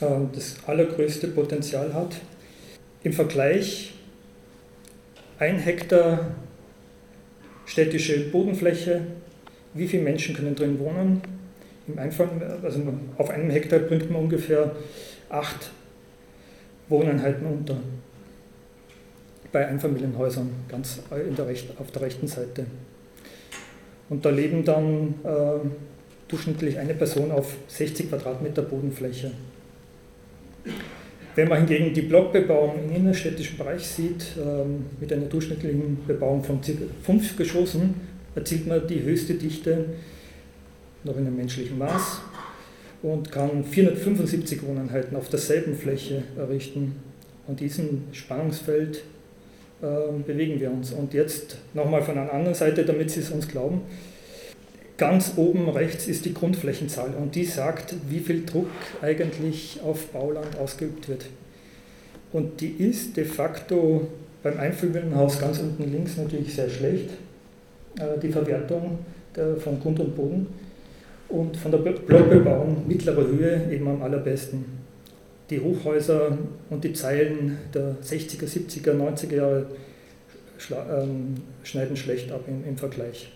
[0.00, 2.16] ähm, das allergrößte Potenzial hat.
[3.04, 3.94] Im Vergleich
[5.38, 6.34] ein Hektar
[7.64, 9.02] städtische Bodenfläche,
[9.74, 11.20] wie viele Menschen können drin wohnen?
[11.88, 12.28] Im Einfall,
[12.62, 12.82] also
[13.16, 14.74] auf einem Hektar bringt man ungefähr
[15.28, 15.70] acht
[16.88, 17.76] Wohneinheiten unter.
[19.52, 22.66] Bei Einfamilienhäusern, ganz der Recht, auf der rechten Seite.
[24.08, 25.68] Und da leben dann äh,
[26.28, 29.30] durchschnittlich eine Person auf 60 Quadratmeter Bodenfläche.
[31.34, 36.60] Wenn man hingegen die Blockbebauung im innerstädtischen Bereich sieht, ähm, mit einer durchschnittlichen Bebauung von
[36.60, 36.72] ca.
[37.02, 37.94] 5 Geschossen,
[38.34, 39.86] erzielt man die höchste Dichte
[41.04, 42.20] noch in einem menschlichen Maß
[43.02, 46.96] und kann 475 Wohneinheiten auf derselben Fläche errichten.
[47.46, 49.02] Und diesem Spannungsfeld
[49.82, 49.86] äh,
[50.26, 50.92] bewegen wir uns.
[50.92, 53.82] Und jetzt nochmal von einer anderen Seite, damit Sie es uns glauben.
[54.96, 58.70] Ganz oben rechts ist die Grundflächenzahl und die sagt, wie viel Druck
[59.02, 61.26] eigentlich auf Bauland ausgeübt wird.
[62.32, 64.08] Und die ist de facto
[64.42, 67.10] beim Einfamilienhaus ganz unten links natürlich sehr schlecht,
[67.98, 68.98] äh, die Verwertung
[69.58, 70.46] von Grund und Boden.
[71.28, 74.64] Und von der Blockbebauung mittlerer Höhe eben am allerbesten
[75.50, 76.38] die Hochhäuser
[76.70, 79.66] und die Zeilen der 60er, 70er, 90er Jahre
[80.70, 83.35] ähm, schneiden schlecht ab im, im Vergleich.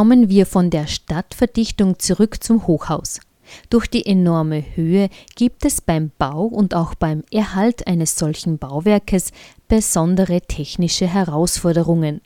[0.00, 3.20] Kommen wir von der Stadtverdichtung zurück zum Hochhaus.
[3.68, 9.30] Durch die enorme Höhe gibt es beim Bau und auch beim Erhalt eines solchen Bauwerkes
[9.68, 12.22] besondere technische Herausforderungen.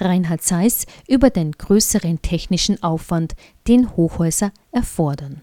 [0.00, 3.34] Reinhard Seiss über den größeren technischen Aufwand,
[3.68, 5.42] den Hochhäuser erfordern.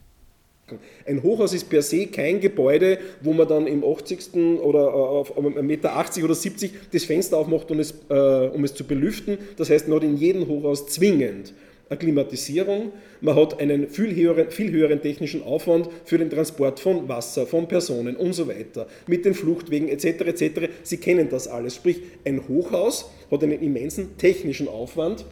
[1.07, 4.35] Ein Hochhaus ist per se kein Gebäude, wo man dann im 80.
[4.61, 8.73] oder äh, auf 1,80 Meter oder 70 das Fenster aufmacht, um es, äh, um es
[8.75, 9.37] zu belüften.
[9.55, 11.53] Das heißt, man hat in jedem Hochhaus zwingend
[11.89, 17.07] eine Klimatisierung, man hat einen viel höheren, viel höheren technischen Aufwand für den Transport von
[17.09, 20.05] Wasser, von Personen und so weiter, mit den Fluchtwegen etc.
[20.05, 20.69] etc.
[20.83, 21.75] Sie kennen das alles.
[21.75, 25.25] Sprich, ein Hochhaus hat einen immensen technischen Aufwand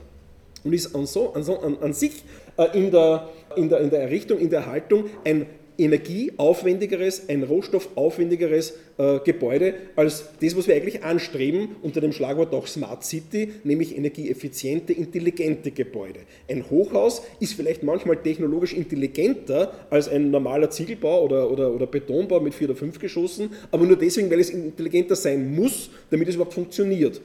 [0.64, 2.24] und ist an, so, an, an, an sich
[2.58, 5.45] äh, in, der, in, der, in der Errichtung, in der Erhaltung ein
[5.78, 12.68] energieaufwendigeres, ein rohstoffaufwendigeres äh, Gebäude als das, was wir eigentlich anstreben unter dem Schlagwort auch
[12.68, 16.22] Smart City, nämlich energieeffiziente, intelligente Gebäude.
[16.50, 22.40] Ein Hochhaus ist vielleicht manchmal technologisch intelligenter als ein normaler Ziegelbau oder, oder, oder Betonbau
[22.40, 26.36] mit vier oder fünf Geschossen, aber nur deswegen, weil es intelligenter sein muss, damit es
[26.36, 27.22] überhaupt funktioniert.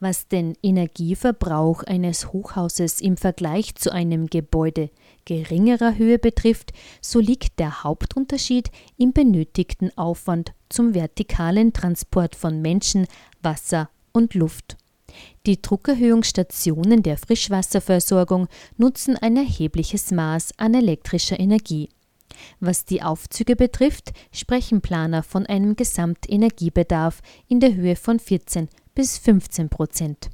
[0.00, 4.90] Was den Energieverbrauch eines Hochhauses im Vergleich zu einem Gebäude
[5.28, 6.72] geringerer Höhe betrifft,
[7.02, 13.06] so liegt der Hauptunterschied im benötigten Aufwand zum vertikalen Transport von Menschen,
[13.42, 14.78] Wasser und Luft.
[15.46, 18.48] Die Druckerhöhungsstationen der Frischwasserversorgung
[18.78, 21.90] nutzen ein erhebliches Maß an elektrischer Energie.
[22.60, 29.18] Was die Aufzüge betrifft, sprechen Planer von einem Gesamtenergiebedarf in der Höhe von 14 bis
[29.18, 30.30] 15 Prozent.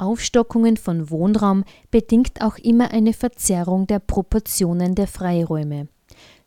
[0.00, 5.88] Aufstockungen von Wohnraum bedingt auch immer eine Verzerrung der Proportionen der Freiräume.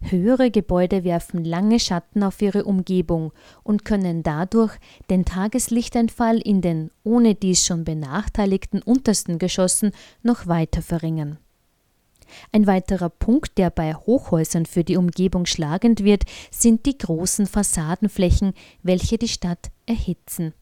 [0.02, 3.32] Höhere Gebäude werfen lange Schatten auf ihre Umgebung
[3.64, 4.74] und können dadurch
[5.10, 9.92] den Tageslichteinfall in den ohne dies schon benachteiligten untersten Geschossen
[10.22, 11.38] noch weiter verringern.
[12.52, 18.54] Ein weiterer Punkt, der bei Hochhäusern für die Umgebung schlagend wird, sind die großen Fassadenflächen,
[18.82, 20.54] welche die Stadt erhitzen.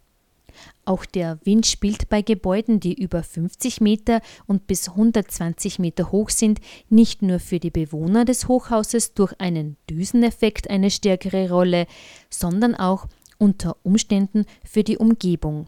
[0.85, 6.29] Auch der Wind spielt bei Gebäuden, die über 50 Meter und bis 120 Meter hoch
[6.29, 11.87] sind, nicht nur für die Bewohner des Hochhauses durch einen Düseneffekt eine stärkere Rolle,
[12.29, 15.67] sondern auch unter Umständen für die Umgebung.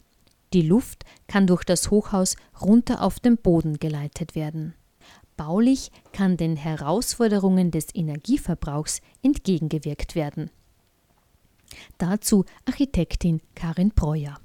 [0.54, 4.76] Die Luft kann durch das Hochhaus runter auf den Boden geleitet werden.
[5.36, 10.52] Baulich kann den Herausforderungen des Energieverbrauchs entgegengewirkt werden.
[11.98, 14.43] Dazu Architektin Karin Breuer.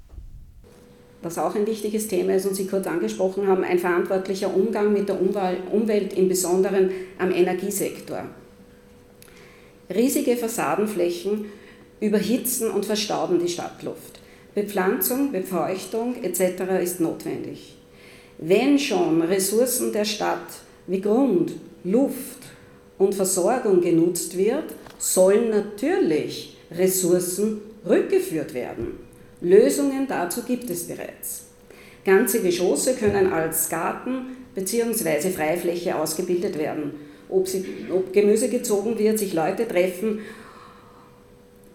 [1.21, 5.09] Was auch ein wichtiges Thema ist und Sie kurz angesprochen haben, ein verantwortlicher Umgang mit
[5.09, 8.23] der Umwelt, im Besonderen am Energiesektor.
[9.93, 11.45] Riesige Fassadenflächen
[11.99, 14.21] überhitzen und verstauben die Stadtluft.
[14.55, 16.81] Bepflanzung, Befeuchtung etc.
[16.81, 17.75] ist notwendig.
[18.37, 20.47] Wenn schon Ressourcen der Stadt
[20.87, 21.51] wie Grund,
[21.83, 22.43] Luft
[22.97, 29.08] und Versorgung genutzt wird, sollen natürlich Ressourcen rückgeführt werden.
[29.41, 31.45] Lösungen dazu gibt es bereits.
[32.03, 35.29] Ganze Geschosse können als Garten bzw.
[35.29, 36.93] Freifläche ausgebildet werden.
[37.29, 40.19] Ob, sie, ob Gemüse gezogen wird, sich Leute treffen,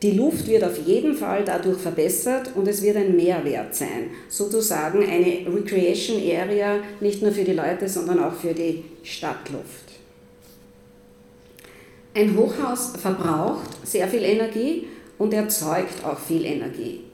[0.02, 4.10] die Luft wird auf jeden Fall dadurch verbessert und es wird ein Mehrwert sein.
[4.28, 9.92] Sozusagen eine Recreation Area, nicht nur für die Leute, sondern auch für die Stadtluft.
[12.14, 17.04] Ein Hochhaus verbraucht sehr viel Energie und erzeugt auch viel Energie.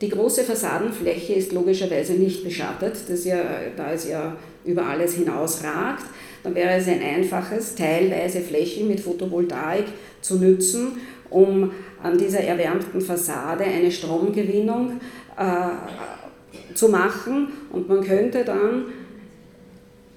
[0.00, 3.38] Die große Fassadenfläche ist logischerweise nicht beschattet, das ja,
[3.76, 6.04] da es ja über alles hinaus ragt.
[6.44, 9.86] Dann wäre es ein einfaches, teilweise Flächen mit Photovoltaik
[10.20, 10.98] zu nützen
[11.30, 11.70] um
[12.02, 15.00] an dieser erwärmten Fassade eine Stromgewinnung
[15.36, 18.86] äh, zu machen und man könnte dann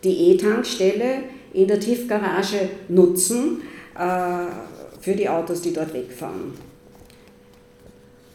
[0.03, 1.23] die E-Tankstelle
[1.53, 3.61] in der Tiefgarage nutzen
[3.97, 6.70] äh, für die Autos, die dort wegfahren.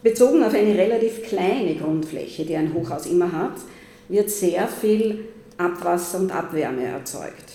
[0.07, 3.57] Bezogen auf eine relativ kleine Grundfläche, die ein Hochhaus immer hat,
[4.09, 5.25] wird sehr viel
[5.59, 7.55] Abwasser und Abwärme erzeugt.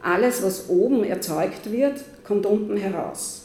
[0.00, 3.42] Alles, was oben erzeugt wird, kommt unten heraus.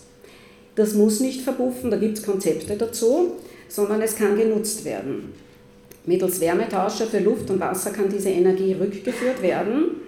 [0.75, 3.33] Das muss nicht verpuffen, da gibt es Konzepte dazu,
[3.67, 5.33] sondern es kann genutzt werden.
[6.05, 10.06] Mittels Wärmetauscher für Luft und Wasser kann diese Energie rückgeführt werden.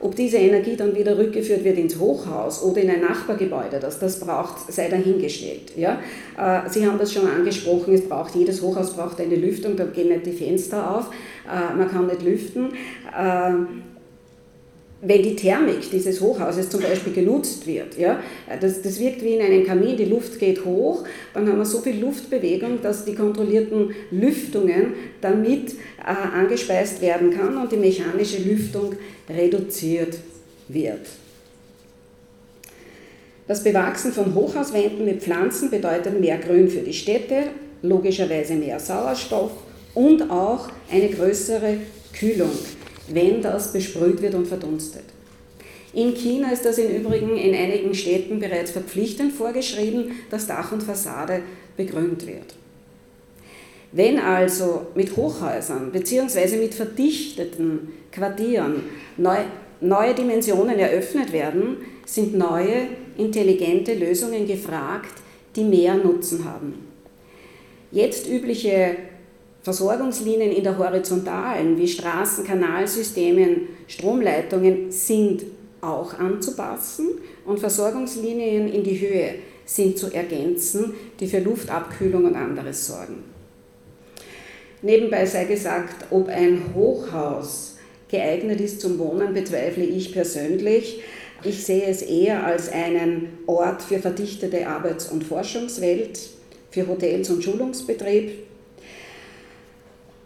[0.00, 4.18] Ob diese Energie dann wieder rückgeführt wird ins Hochhaus oder in ein Nachbargebäude, das das
[4.18, 5.76] braucht, sei dahingestellt.
[5.76, 6.00] Ja?
[6.38, 10.08] Äh, Sie haben das schon angesprochen, es braucht, jedes Hochhaus braucht eine Lüftung, da gehen
[10.08, 11.10] nicht die Fenster auf,
[11.46, 12.70] äh, man kann nicht lüften.
[13.14, 13.52] Äh,
[15.02, 18.20] wenn die Thermik dieses Hochhauses zum Beispiel genutzt wird, ja,
[18.60, 21.78] das, das wirkt wie in einem Kamin, die Luft geht hoch, dann haben wir so
[21.78, 28.94] viel Luftbewegung, dass die kontrollierten Lüftungen damit äh, angespeist werden kann und die mechanische Lüftung
[29.34, 30.18] reduziert
[30.68, 31.06] wird.
[33.46, 37.48] Das Bewachsen von Hochhauswänden mit Pflanzen bedeutet mehr Grün für die Städte,
[37.82, 39.50] logischerweise mehr Sauerstoff
[39.94, 41.78] und auch eine größere
[42.12, 42.50] Kühlung
[43.12, 45.04] wenn das besprüht wird und verdunstet.
[45.92, 50.82] In China ist das im Übrigen in einigen Städten bereits verpflichtend vorgeschrieben, dass Dach und
[50.82, 51.42] Fassade
[51.76, 52.54] begrünt wird.
[53.92, 56.58] Wenn also mit Hochhäusern bzw.
[56.58, 58.84] mit verdichteten Quartieren
[59.16, 59.38] neu,
[59.80, 65.14] neue Dimensionen eröffnet werden, sind neue, intelligente Lösungen gefragt,
[65.56, 66.74] die mehr Nutzen haben.
[67.90, 68.96] Jetzt übliche
[69.62, 75.44] Versorgungslinien in der Horizontalen wie Straßen, Kanalsystemen, Stromleitungen sind
[75.80, 77.08] auch anzupassen
[77.44, 79.34] und Versorgungslinien in die Höhe
[79.64, 83.29] sind zu ergänzen, die für Luftabkühlung und anderes sorgen.
[84.82, 87.76] Nebenbei sei gesagt, ob ein Hochhaus
[88.08, 91.02] geeignet ist zum Wohnen, bezweifle ich persönlich.
[91.44, 96.18] Ich sehe es eher als einen Ort für verdichtete Arbeits- und Forschungswelt,
[96.70, 98.32] für Hotels und Schulungsbetrieb,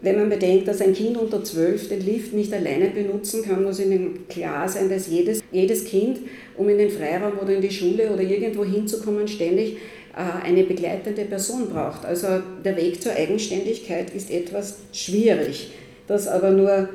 [0.05, 3.79] wenn man bedenkt, dass ein Kind unter 12 den Lift nicht alleine benutzen kann, muss
[3.79, 6.19] Ihnen klar sein, dass jedes, jedes Kind,
[6.55, 9.77] um in den Freiraum oder in die Schule oder irgendwo hinzukommen, ständig
[10.21, 12.05] eine begleitende Person braucht.
[12.05, 15.71] Also der Weg zur Eigenständigkeit ist etwas schwierig.
[16.07, 16.89] Das aber nur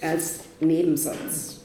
[0.00, 1.60] als Nebensatz.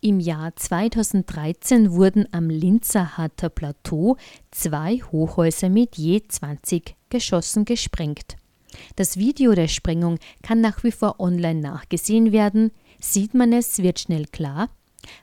[0.00, 4.16] Im Jahr 2013 wurden am Linzer Hatter Plateau
[4.50, 8.36] zwei Hochhäuser mit je 20 Geschossen gesprengt.
[8.96, 12.70] Das Video der Sprengung kann nach wie vor online nachgesehen werden.
[12.98, 14.70] Sieht man es, wird schnell klar.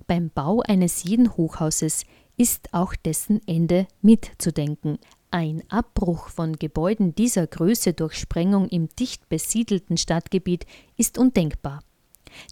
[0.06, 2.04] Beim Bau eines jeden Hochhauses
[2.38, 5.00] ist auch dessen Ende mitzudenken.
[5.32, 10.66] Ein Abbruch von Gebäuden dieser Größe durch Sprengung im dicht besiedelten Stadtgebiet
[10.96, 11.82] ist undenkbar.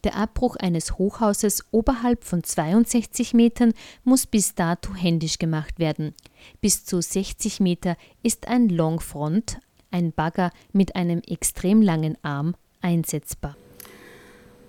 [0.03, 3.73] Der Abbruch eines Hochhauses oberhalb von 62 Metern
[4.03, 6.13] muss bis dato händisch gemacht werden.
[6.61, 9.59] Bis zu 60 Meter ist ein Longfront,
[9.91, 13.55] ein Bagger mit einem extrem langen Arm einsetzbar.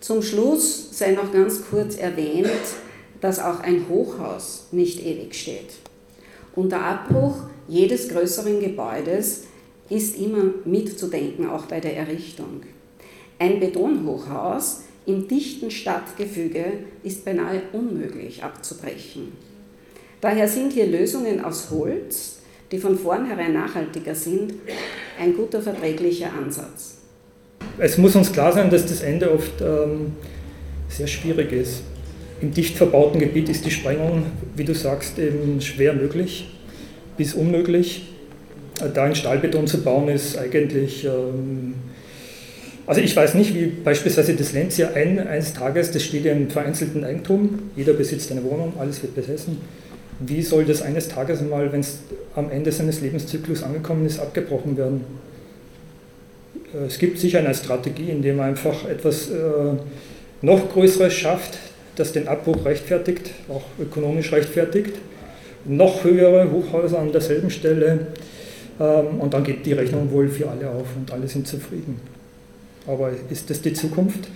[0.00, 2.50] Zum Schluss sei noch ganz kurz erwähnt,
[3.20, 5.74] dass auch ein Hochhaus nicht ewig steht.
[6.54, 7.36] Und der Abbruch
[7.68, 9.44] jedes größeren Gebäudes
[9.88, 12.62] ist immer mitzudenken, auch bei der Errichtung.
[13.38, 16.64] Ein Betonhochhaus im dichten Stadtgefüge
[17.02, 19.32] ist beinahe unmöglich abzubrechen.
[20.20, 22.38] Daher sind hier Lösungen aus Holz,
[22.72, 24.54] die von vornherein nachhaltiger sind,
[25.20, 26.96] ein guter verträglicher Ansatz.
[27.78, 30.12] Es muss uns klar sein, dass das Ende oft ähm,
[30.88, 31.82] sehr schwierig ist.
[32.40, 36.52] Im dicht verbauten Gebiet ist die Sprengung, wie du sagst, eben schwer möglich
[37.16, 38.08] bis unmöglich.
[38.92, 41.74] Da in Stahlbeton zu bauen ist eigentlich, ähm,
[42.86, 46.50] also ich weiß nicht, wie beispielsweise das Lenzia ein, eines Tages, das steht ja im
[46.50, 49.56] vereinzelten Eigentum, jeder besitzt eine Wohnung, alles wird besessen
[50.20, 51.98] wie soll das eines Tages mal, wenn es
[52.34, 55.04] am Ende seines Lebenszyklus angekommen ist, abgebrochen werden?
[56.74, 59.34] Äh, es gibt sicher eine Strategie, indem man einfach etwas äh,
[60.42, 61.58] noch Größeres schafft,
[61.96, 64.94] das den Abbruch rechtfertigt, auch ökonomisch rechtfertigt.
[65.64, 68.06] Noch höhere Hochhäuser an derselben Stelle
[68.78, 72.00] ähm, und dann geht die Rechnung wohl für alle auf und alle sind zufrieden.
[72.86, 74.28] Aber ist das die Zukunft?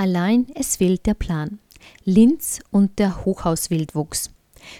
[0.00, 1.58] Allein es fehlt der Plan.
[2.06, 4.30] Linz und der Hochhauswildwuchs.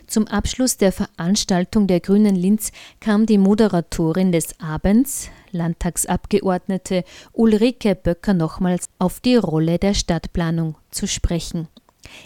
[0.06, 7.04] Zum Abschluss der Veranstaltung der Grünen Linz kam die Moderatorin des Abends, Landtagsabgeordnete
[7.34, 11.68] Ulrike Böcker, nochmals auf die Rolle der Stadtplanung zu sprechen.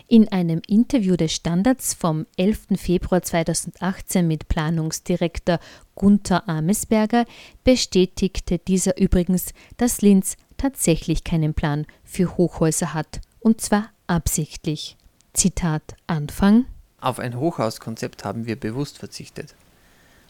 [0.06, 2.76] In einem Interview des Standards vom 11.
[2.76, 5.58] Februar 2018 mit Planungsdirektor
[5.96, 7.24] Gunther Amesberger
[7.64, 14.96] bestätigte dieser übrigens, dass Linz tatsächlich keinen Plan für Hochhäuser hat, und zwar absichtlich.
[15.34, 16.64] Zitat Anfang
[17.02, 19.54] Auf ein Hochhauskonzept haben wir bewusst verzichtet.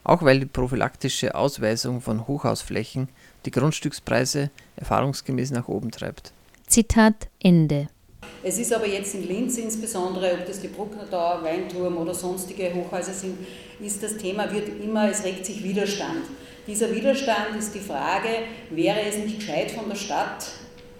[0.02, 3.08] Auch weil die prophylaktische Ausweisung von Hochhausflächen
[3.46, 6.32] die Grundstückspreise erfahrungsgemäß nach oben treibt.
[6.66, 7.86] Zitat Ende.
[8.42, 11.08] Es ist aber jetzt in Linz insbesondere, ob das die Bruckner
[11.44, 13.38] Weinturm oder sonstige Hochhäuser sind,
[13.80, 16.24] ist das Thema, wird immer, es regt sich Widerstand.
[16.66, 18.28] Dieser Widerstand ist die Frage,
[18.70, 20.46] wäre es nicht gescheit von der Stadt,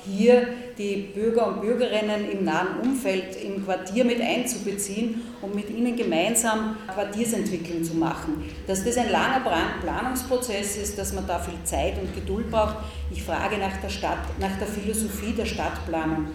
[0.06, 5.96] hier die Bürger und Bürgerinnen im nahen Umfeld, im Quartier mit einzubeziehen und mit ihnen
[5.96, 8.44] gemeinsam Quartiersentwicklung zu machen.
[8.66, 9.40] Dass das ein langer
[9.80, 12.76] Planungsprozess ist, dass man da viel Zeit und Geduld braucht.
[13.10, 16.26] Ich frage nach der Stadt, nach der Philosophie der Stadtplanung.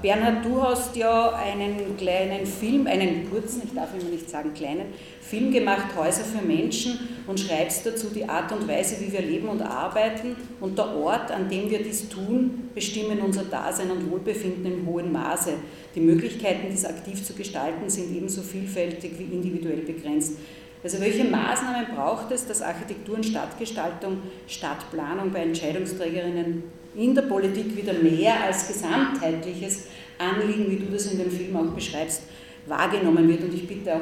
[0.00, 4.86] Bernhard, du hast ja einen kleinen Film, einen kurzen, ich darf immer nicht sagen kleinen,
[5.20, 9.48] Film gemacht, Häuser für Menschen, und schreibst dazu die Art und Weise, wie wir leben
[9.48, 10.36] und arbeiten.
[10.60, 15.12] Und der Ort, an dem wir dies tun, bestimmen unser Dasein und Wohlbefinden im hohen
[15.12, 15.54] Maße.
[15.94, 20.38] Die Möglichkeiten, dies aktiv zu gestalten, sind ebenso vielfältig wie individuell begrenzt.
[20.82, 24.18] Also welche Maßnahmen braucht es, dass Architektur und Stadtgestaltung,
[24.48, 26.64] Stadtplanung bei Entscheidungsträgerinnen
[26.94, 29.84] in der Politik wieder mehr als gesamtheitliches
[30.18, 32.22] Anliegen, wie du das in dem Film auch beschreibst,
[32.66, 33.42] wahrgenommen wird.
[33.42, 34.00] Und ich bitte auch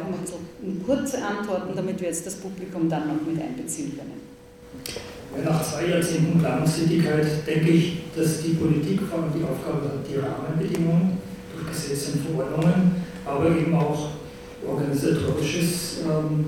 [0.62, 4.20] um kurze Antworten, damit wir jetzt das Publikum dann noch mit einbeziehen können.
[5.44, 10.16] Nach zwei Jahrzehnten Planungstätigkeit denke ich, dass die Politik vor allem die Aufgabe hat, die
[10.16, 11.18] Rahmenbedingungen
[11.54, 14.10] durch Gesetze und Verordnungen, aber eben auch
[14.66, 16.46] organisatorisches ähm,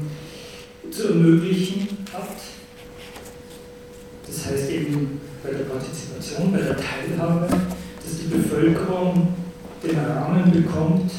[0.90, 2.36] zu ermöglichen hat.
[4.26, 9.28] Das heißt eben bei der Partizipation, bei der Teilhabe, dass die Bevölkerung
[9.82, 11.11] den Rahmen bekommt,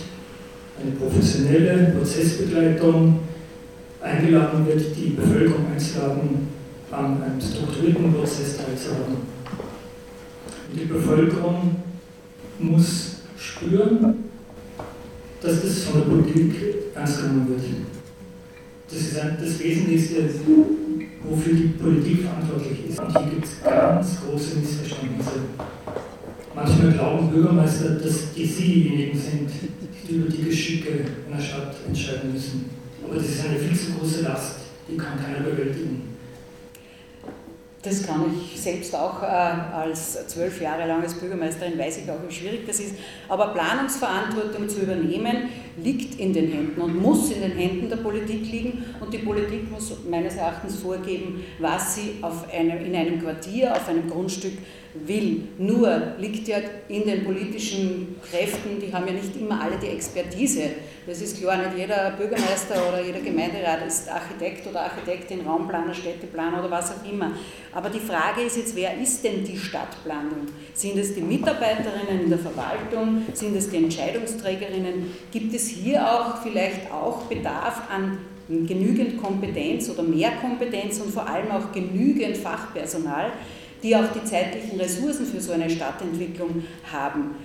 [0.82, 3.20] eine professionelle Prozessbegleitung
[4.02, 6.48] eingeladen wird, die Bevölkerung einzuladen,
[6.92, 9.16] an einem strukturierten Prozess teilzuhaben.
[10.70, 11.76] Und die Bevölkerung
[12.60, 14.30] muss spüren,
[15.42, 16.56] dass das von der Politik
[16.96, 17.62] ernst genommen wird.
[18.90, 20.30] Das ist das Wesentlichste,
[21.24, 23.00] wofür die Politik verantwortlich ist.
[23.00, 25.32] Und hier gibt es ganz große Missverständnisse.
[26.56, 29.50] Manchmal glauben Bürgermeister, dass die sie diejenigen sind,
[30.08, 32.70] die über die Geschicke einer Stadt entscheiden müssen.
[33.04, 34.56] Aber das ist eine viel zu große Last,
[34.88, 36.13] die kann keiner bewältigen.
[37.84, 42.20] Das kann ich selbst auch äh, als zwölf Jahre lang als Bürgermeisterin, weiß ich auch,
[42.26, 42.96] wie schwierig das ist.
[43.28, 48.50] Aber Planungsverantwortung zu übernehmen, liegt in den Händen und muss in den Händen der Politik
[48.50, 48.86] liegen.
[49.02, 53.90] Und die Politik muss meines Erachtens vorgeben, was sie auf einem, in einem Quartier, auf
[53.90, 54.54] einem Grundstück
[54.94, 55.48] will.
[55.58, 60.70] Nur liegt ja in den politischen Kräften, die haben ja nicht immer alle die Expertise.
[61.06, 66.60] Das ist klar, nicht jeder Bürgermeister oder jeder Gemeinderat ist Architekt oder Architektin, Raumplaner, Städteplaner
[66.60, 67.32] oder was auch immer.
[67.74, 70.48] Aber die Frage ist jetzt, wer ist denn die Stadtplanung?
[70.74, 73.24] Sind es die Mitarbeiterinnen in der Verwaltung?
[73.34, 75.12] Sind es die Entscheidungsträgerinnen?
[75.32, 81.28] Gibt es hier auch vielleicht auch Bedarf an genügend Kompetenz oder mehr Kompetenz und vor
[81.28, 83.32] allem auch genügend Fachpersonal,
[83.84, 87.36] die auch die zeitlichen Ressourcen für so eine Stadtentwicklung haben.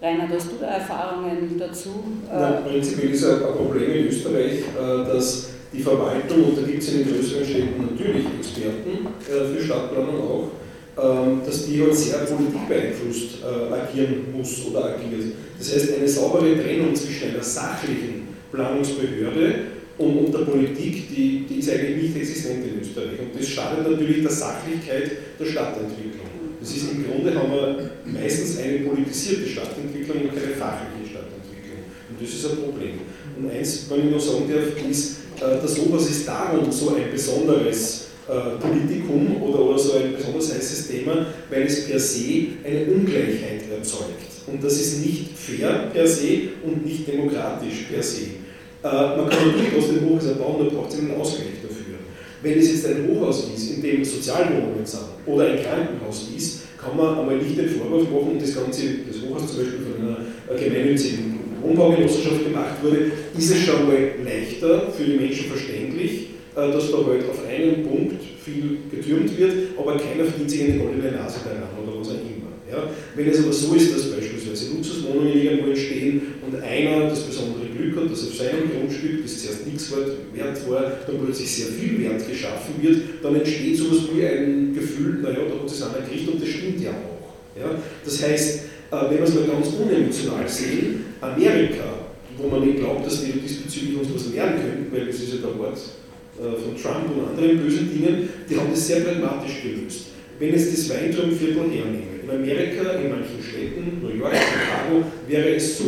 [0.00, 1.90] Rainer, hast du da Erfahrungen dazu?
[2.32, 6.92] Nein, prinzipiell ist ein Problem in Österreich, äh, dass die Verwaltung, und da gibt es
[6.92, 10.50] in den größeren Städten natürlich Experten äh, für Stadtplanung auch,
[10.96, 15.34] ähm, dass die halt sehr politikbeeinflusst äh, agieren muss oder agiert.
[15.58, 19.54] Das heißt, eine saubere Trennung zwischen einer sachlichen Planungsbehörde
[19.98, 23.20] und, und der Politik, die, die ist eigentlich nicht existent in Österreich.
[23.20, 26.26] Und das schadet natürlich der Sachlichkeit der Stadtentwicklung.
[26.60, 31.78] Das ist im Grunde haben wir meistens eine politisierte Stadtentwicklung und keine fachliche Stadtentwicklung.
[32.10, 33.00] Und das ist ein Problem.
[33.38, 37.10] Und eins, wenn ich noch sagen darf, ist, äh, dass sowas ist darum so ein
[37.12, 42.86] besonderes äh, Politikum oder, oder so ein besonders heißes Thema, weil es per se eine
[42.86, 44.24] Ungleichheit erzeugt.
[44.46, 48.43] Und das ist nicht fair per se und nicht demokratisch per se.
[48.84, 51.96] Äh, man kann natürlich aus dem Hochhäuser bauen, da braucht es einen Ausgleich dafür.
[52.42, 56.94] Wenn es jetzt ein Hochhaus ist, in dem Sozialwohnungen sind oder ein Krankenhaus ist, kann
[56.94, 61.40] man einmal nicht den Vorwurf machen, das Ganze, das Hochhaus zum Beispiel von einer gemeinnützigen
[61.62, 66.98] Wohnbaugenossenschaft gemacht wurde, ist es schon mal leichter für die Menschen verständlich, äh, dass da
[66.98, 71.72] halt auf einen Punkt viel getürmt wird, aber keiner verdient sich eine goldene Nase daran
[71.80, 72.52] oder was auch immer.
[72.70, 72.84] Ja?
[73.16, 74.76] Wenn es aber so ist, dass beispielsweise bzw.
[74.76, 79.66] Luxuswohnungen irgendwo entstehen und einer das besondere Glück hat, dass auf seinem Grundstück, das zuerst
[79.66, 84.74] nichts wert war, dann plötzlich sehr viel Wert geschaffen wird, dann entsteht sowas wie ein
[84.74, 87.60] Gefühl, naja, da hat es einer gekriegt und das stimmt ja auch.
[87.60, 87.70] Ja?
[88.04, 93.06] Das heißt, äh, wenn wir es mal ganz unemotional sehen, Amerika, wo man nicht glaubt,
[93.06, 96.76] dass wir diesbezüglich uns was lernen könnten, weil das ist ja der Wort äh, von
[96.80, 100.06] Trump und anderen bösen Dingen, die haben das sehr pragmatisch gelöst.
[100.38, 105.78] Wenn jetzt das Weinturmviertel hernehme, in Amerika, in manchen Städten, New York, Chicago, wäre es
[105.78, 105.84] so.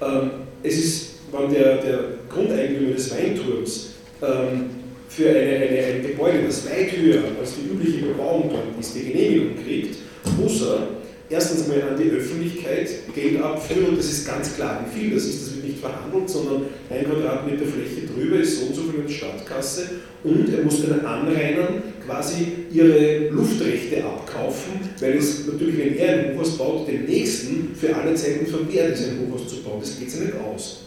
[0.00, 0.30] Ähm,
[0.62, 1.98] es ist, wenn der, der
[2.28, 4.70] Grundeigentümer des Weinturms ähm,
[5.08, 9.12] für eine, eine, ein Gebäude, das weit höher als die übliche Bebauung dort ist, die
[9.12, 9.96] Genehmigung kriegt,
[10.38, 10.88] muss er
[11.28, 15.24] erstens mal an die Öffentlichkeit Geld abführen und das ist ganz klar, wie viel das
[15.24, 19.00] ist, das wird nicht verhandelt, sondern ein Quadratmeter Fläche drüber ist so und so viel
[19.00, 19.90] in der Stadtkasse
[20.22, 26.34] und er muss den Anrainern quasi ihre Luftrechte abkaufen, weil es natürlich, wenn er ein
[26.34, 29.80] Hochhaus baut, dem nächsten für alle Zeiten verwehrt ist, ein Hochhaus zu bauen.
[29.80, 30.80] Das geht sich nicht aus.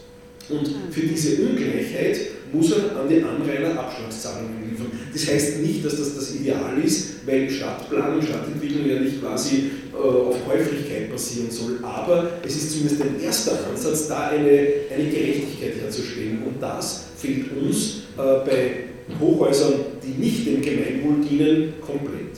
[0.49, 2.17] Und für diese Ungleichheit
[2.53, 4.91] muss er an die Anrainer Abschlagszahlungen liefern.
[5.11, 9.97] Das heißt nicht, dass das das Ideal ist, weil Stadtplanung, Stadtentwicklung ja nicht quasi äh,
[9.97, 15.73] auf Käuflichkeit basieren soll, aber es ist zumindest ein erster Ansatz, da eine, eine Gerechtigkeit
[15.81, 16.43] herzustellen.
[16.45, 18.71] Und das fehlt uns äh, bei
[19.19, 19.73] Hochhäusern,
[20.07, 22.37] die nicht dem Gemeinwohl dienen, komplett.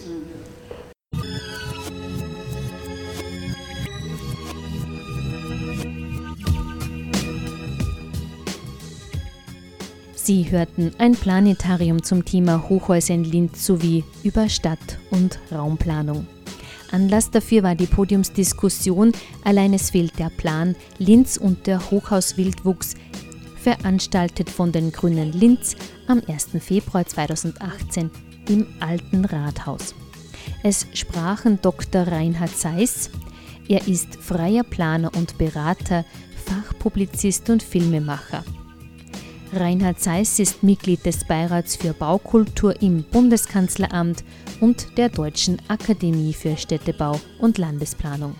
[10.15, 16.27] Sie hörten ein Planetarium zum Thema Hochhäuser in Linz sowie über Stadt- und Raumplanung.
[16.91, 19.11] Anlass dafür war die Podiumsdiskussion
[19.43, 22.95] Allein es fehlt der Plan Linz und der Hochhauswildwuchs,
[23.59, 25.75] veranstaltet von den Grünen Linz
[26.07, 26.49] am 1.
[26.59, 28.09] Februar 2018
[28.47, 29.93] im Alten Rathaus.
[30.63, 32.07] Es sprachen Dr.
[32.07, 33.09] Reinhard Seiss,
[33.67, 36.05] er ist freier Planer und Berater,
[36.45, 38.43] Fachpublizist und Filmemacher.
[39.53, 44.23] Reinhard Seiss ist Mitglied des Beirats für Baukultur im Bundeskanzleramt
[44.59, 48.35] und der Deutschen Akademie für Städtebau und Landesplanung.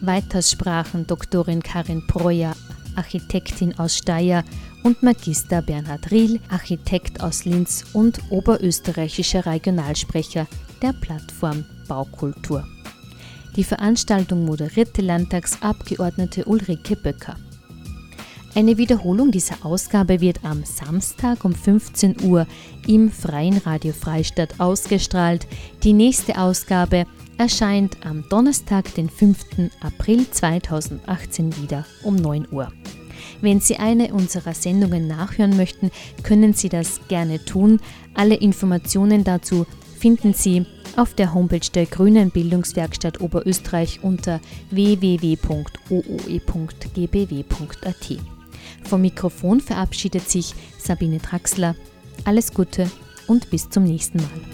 [0.00, 2.54] Weiters sprachen Doktorin Karin Breuer,
[2.96, 4.44] Architektin aus Steyr,
[4.84, 10.46] und Magister Bernhard Riel, Architekt aus Linz und oberösterreichischer Regionalsprecher
[10.82, 12.64] der Plattform Baukultur.
[13.56, 17.36] Die Veranstaltung moderierte Landtagsabgeordnete Ulrike Böcker.
[18.56, 22.46] Eine Wiederholung dieser Ausgabe wird am Samstag um 15 Uhr
[22.86, 25.46] im Freien Radio Freistadt ausgestrahlt.
[25.82, 27.06] Die nächste Ausgabe
[27.38, 29.70] erscheint am Donnerstag, den 5.
[29.80, 32.72] April 2018 wieder um 9 Uhr.
[33.40, 35.90] Wenn Sie eine unserer Sendungen nachhören möchten,
[36.22, 37.80] können Sie das gerne tun.
[38.14, 39.66] Alle Informationen dazu
[39.98, 40.66] finden Sie
[40.96, 45.38] auf der Homepage der Grünen Bildungswerkstatt Oberösterreich unter www.ooe.gbw.at.
[48.84, 51.74] Vom Mikrofon verabschiedet sich Sabine Traxler.
[52.24, 52.90] Alles Gute
[53.26, 54.53] und bis zum nächsten Mal.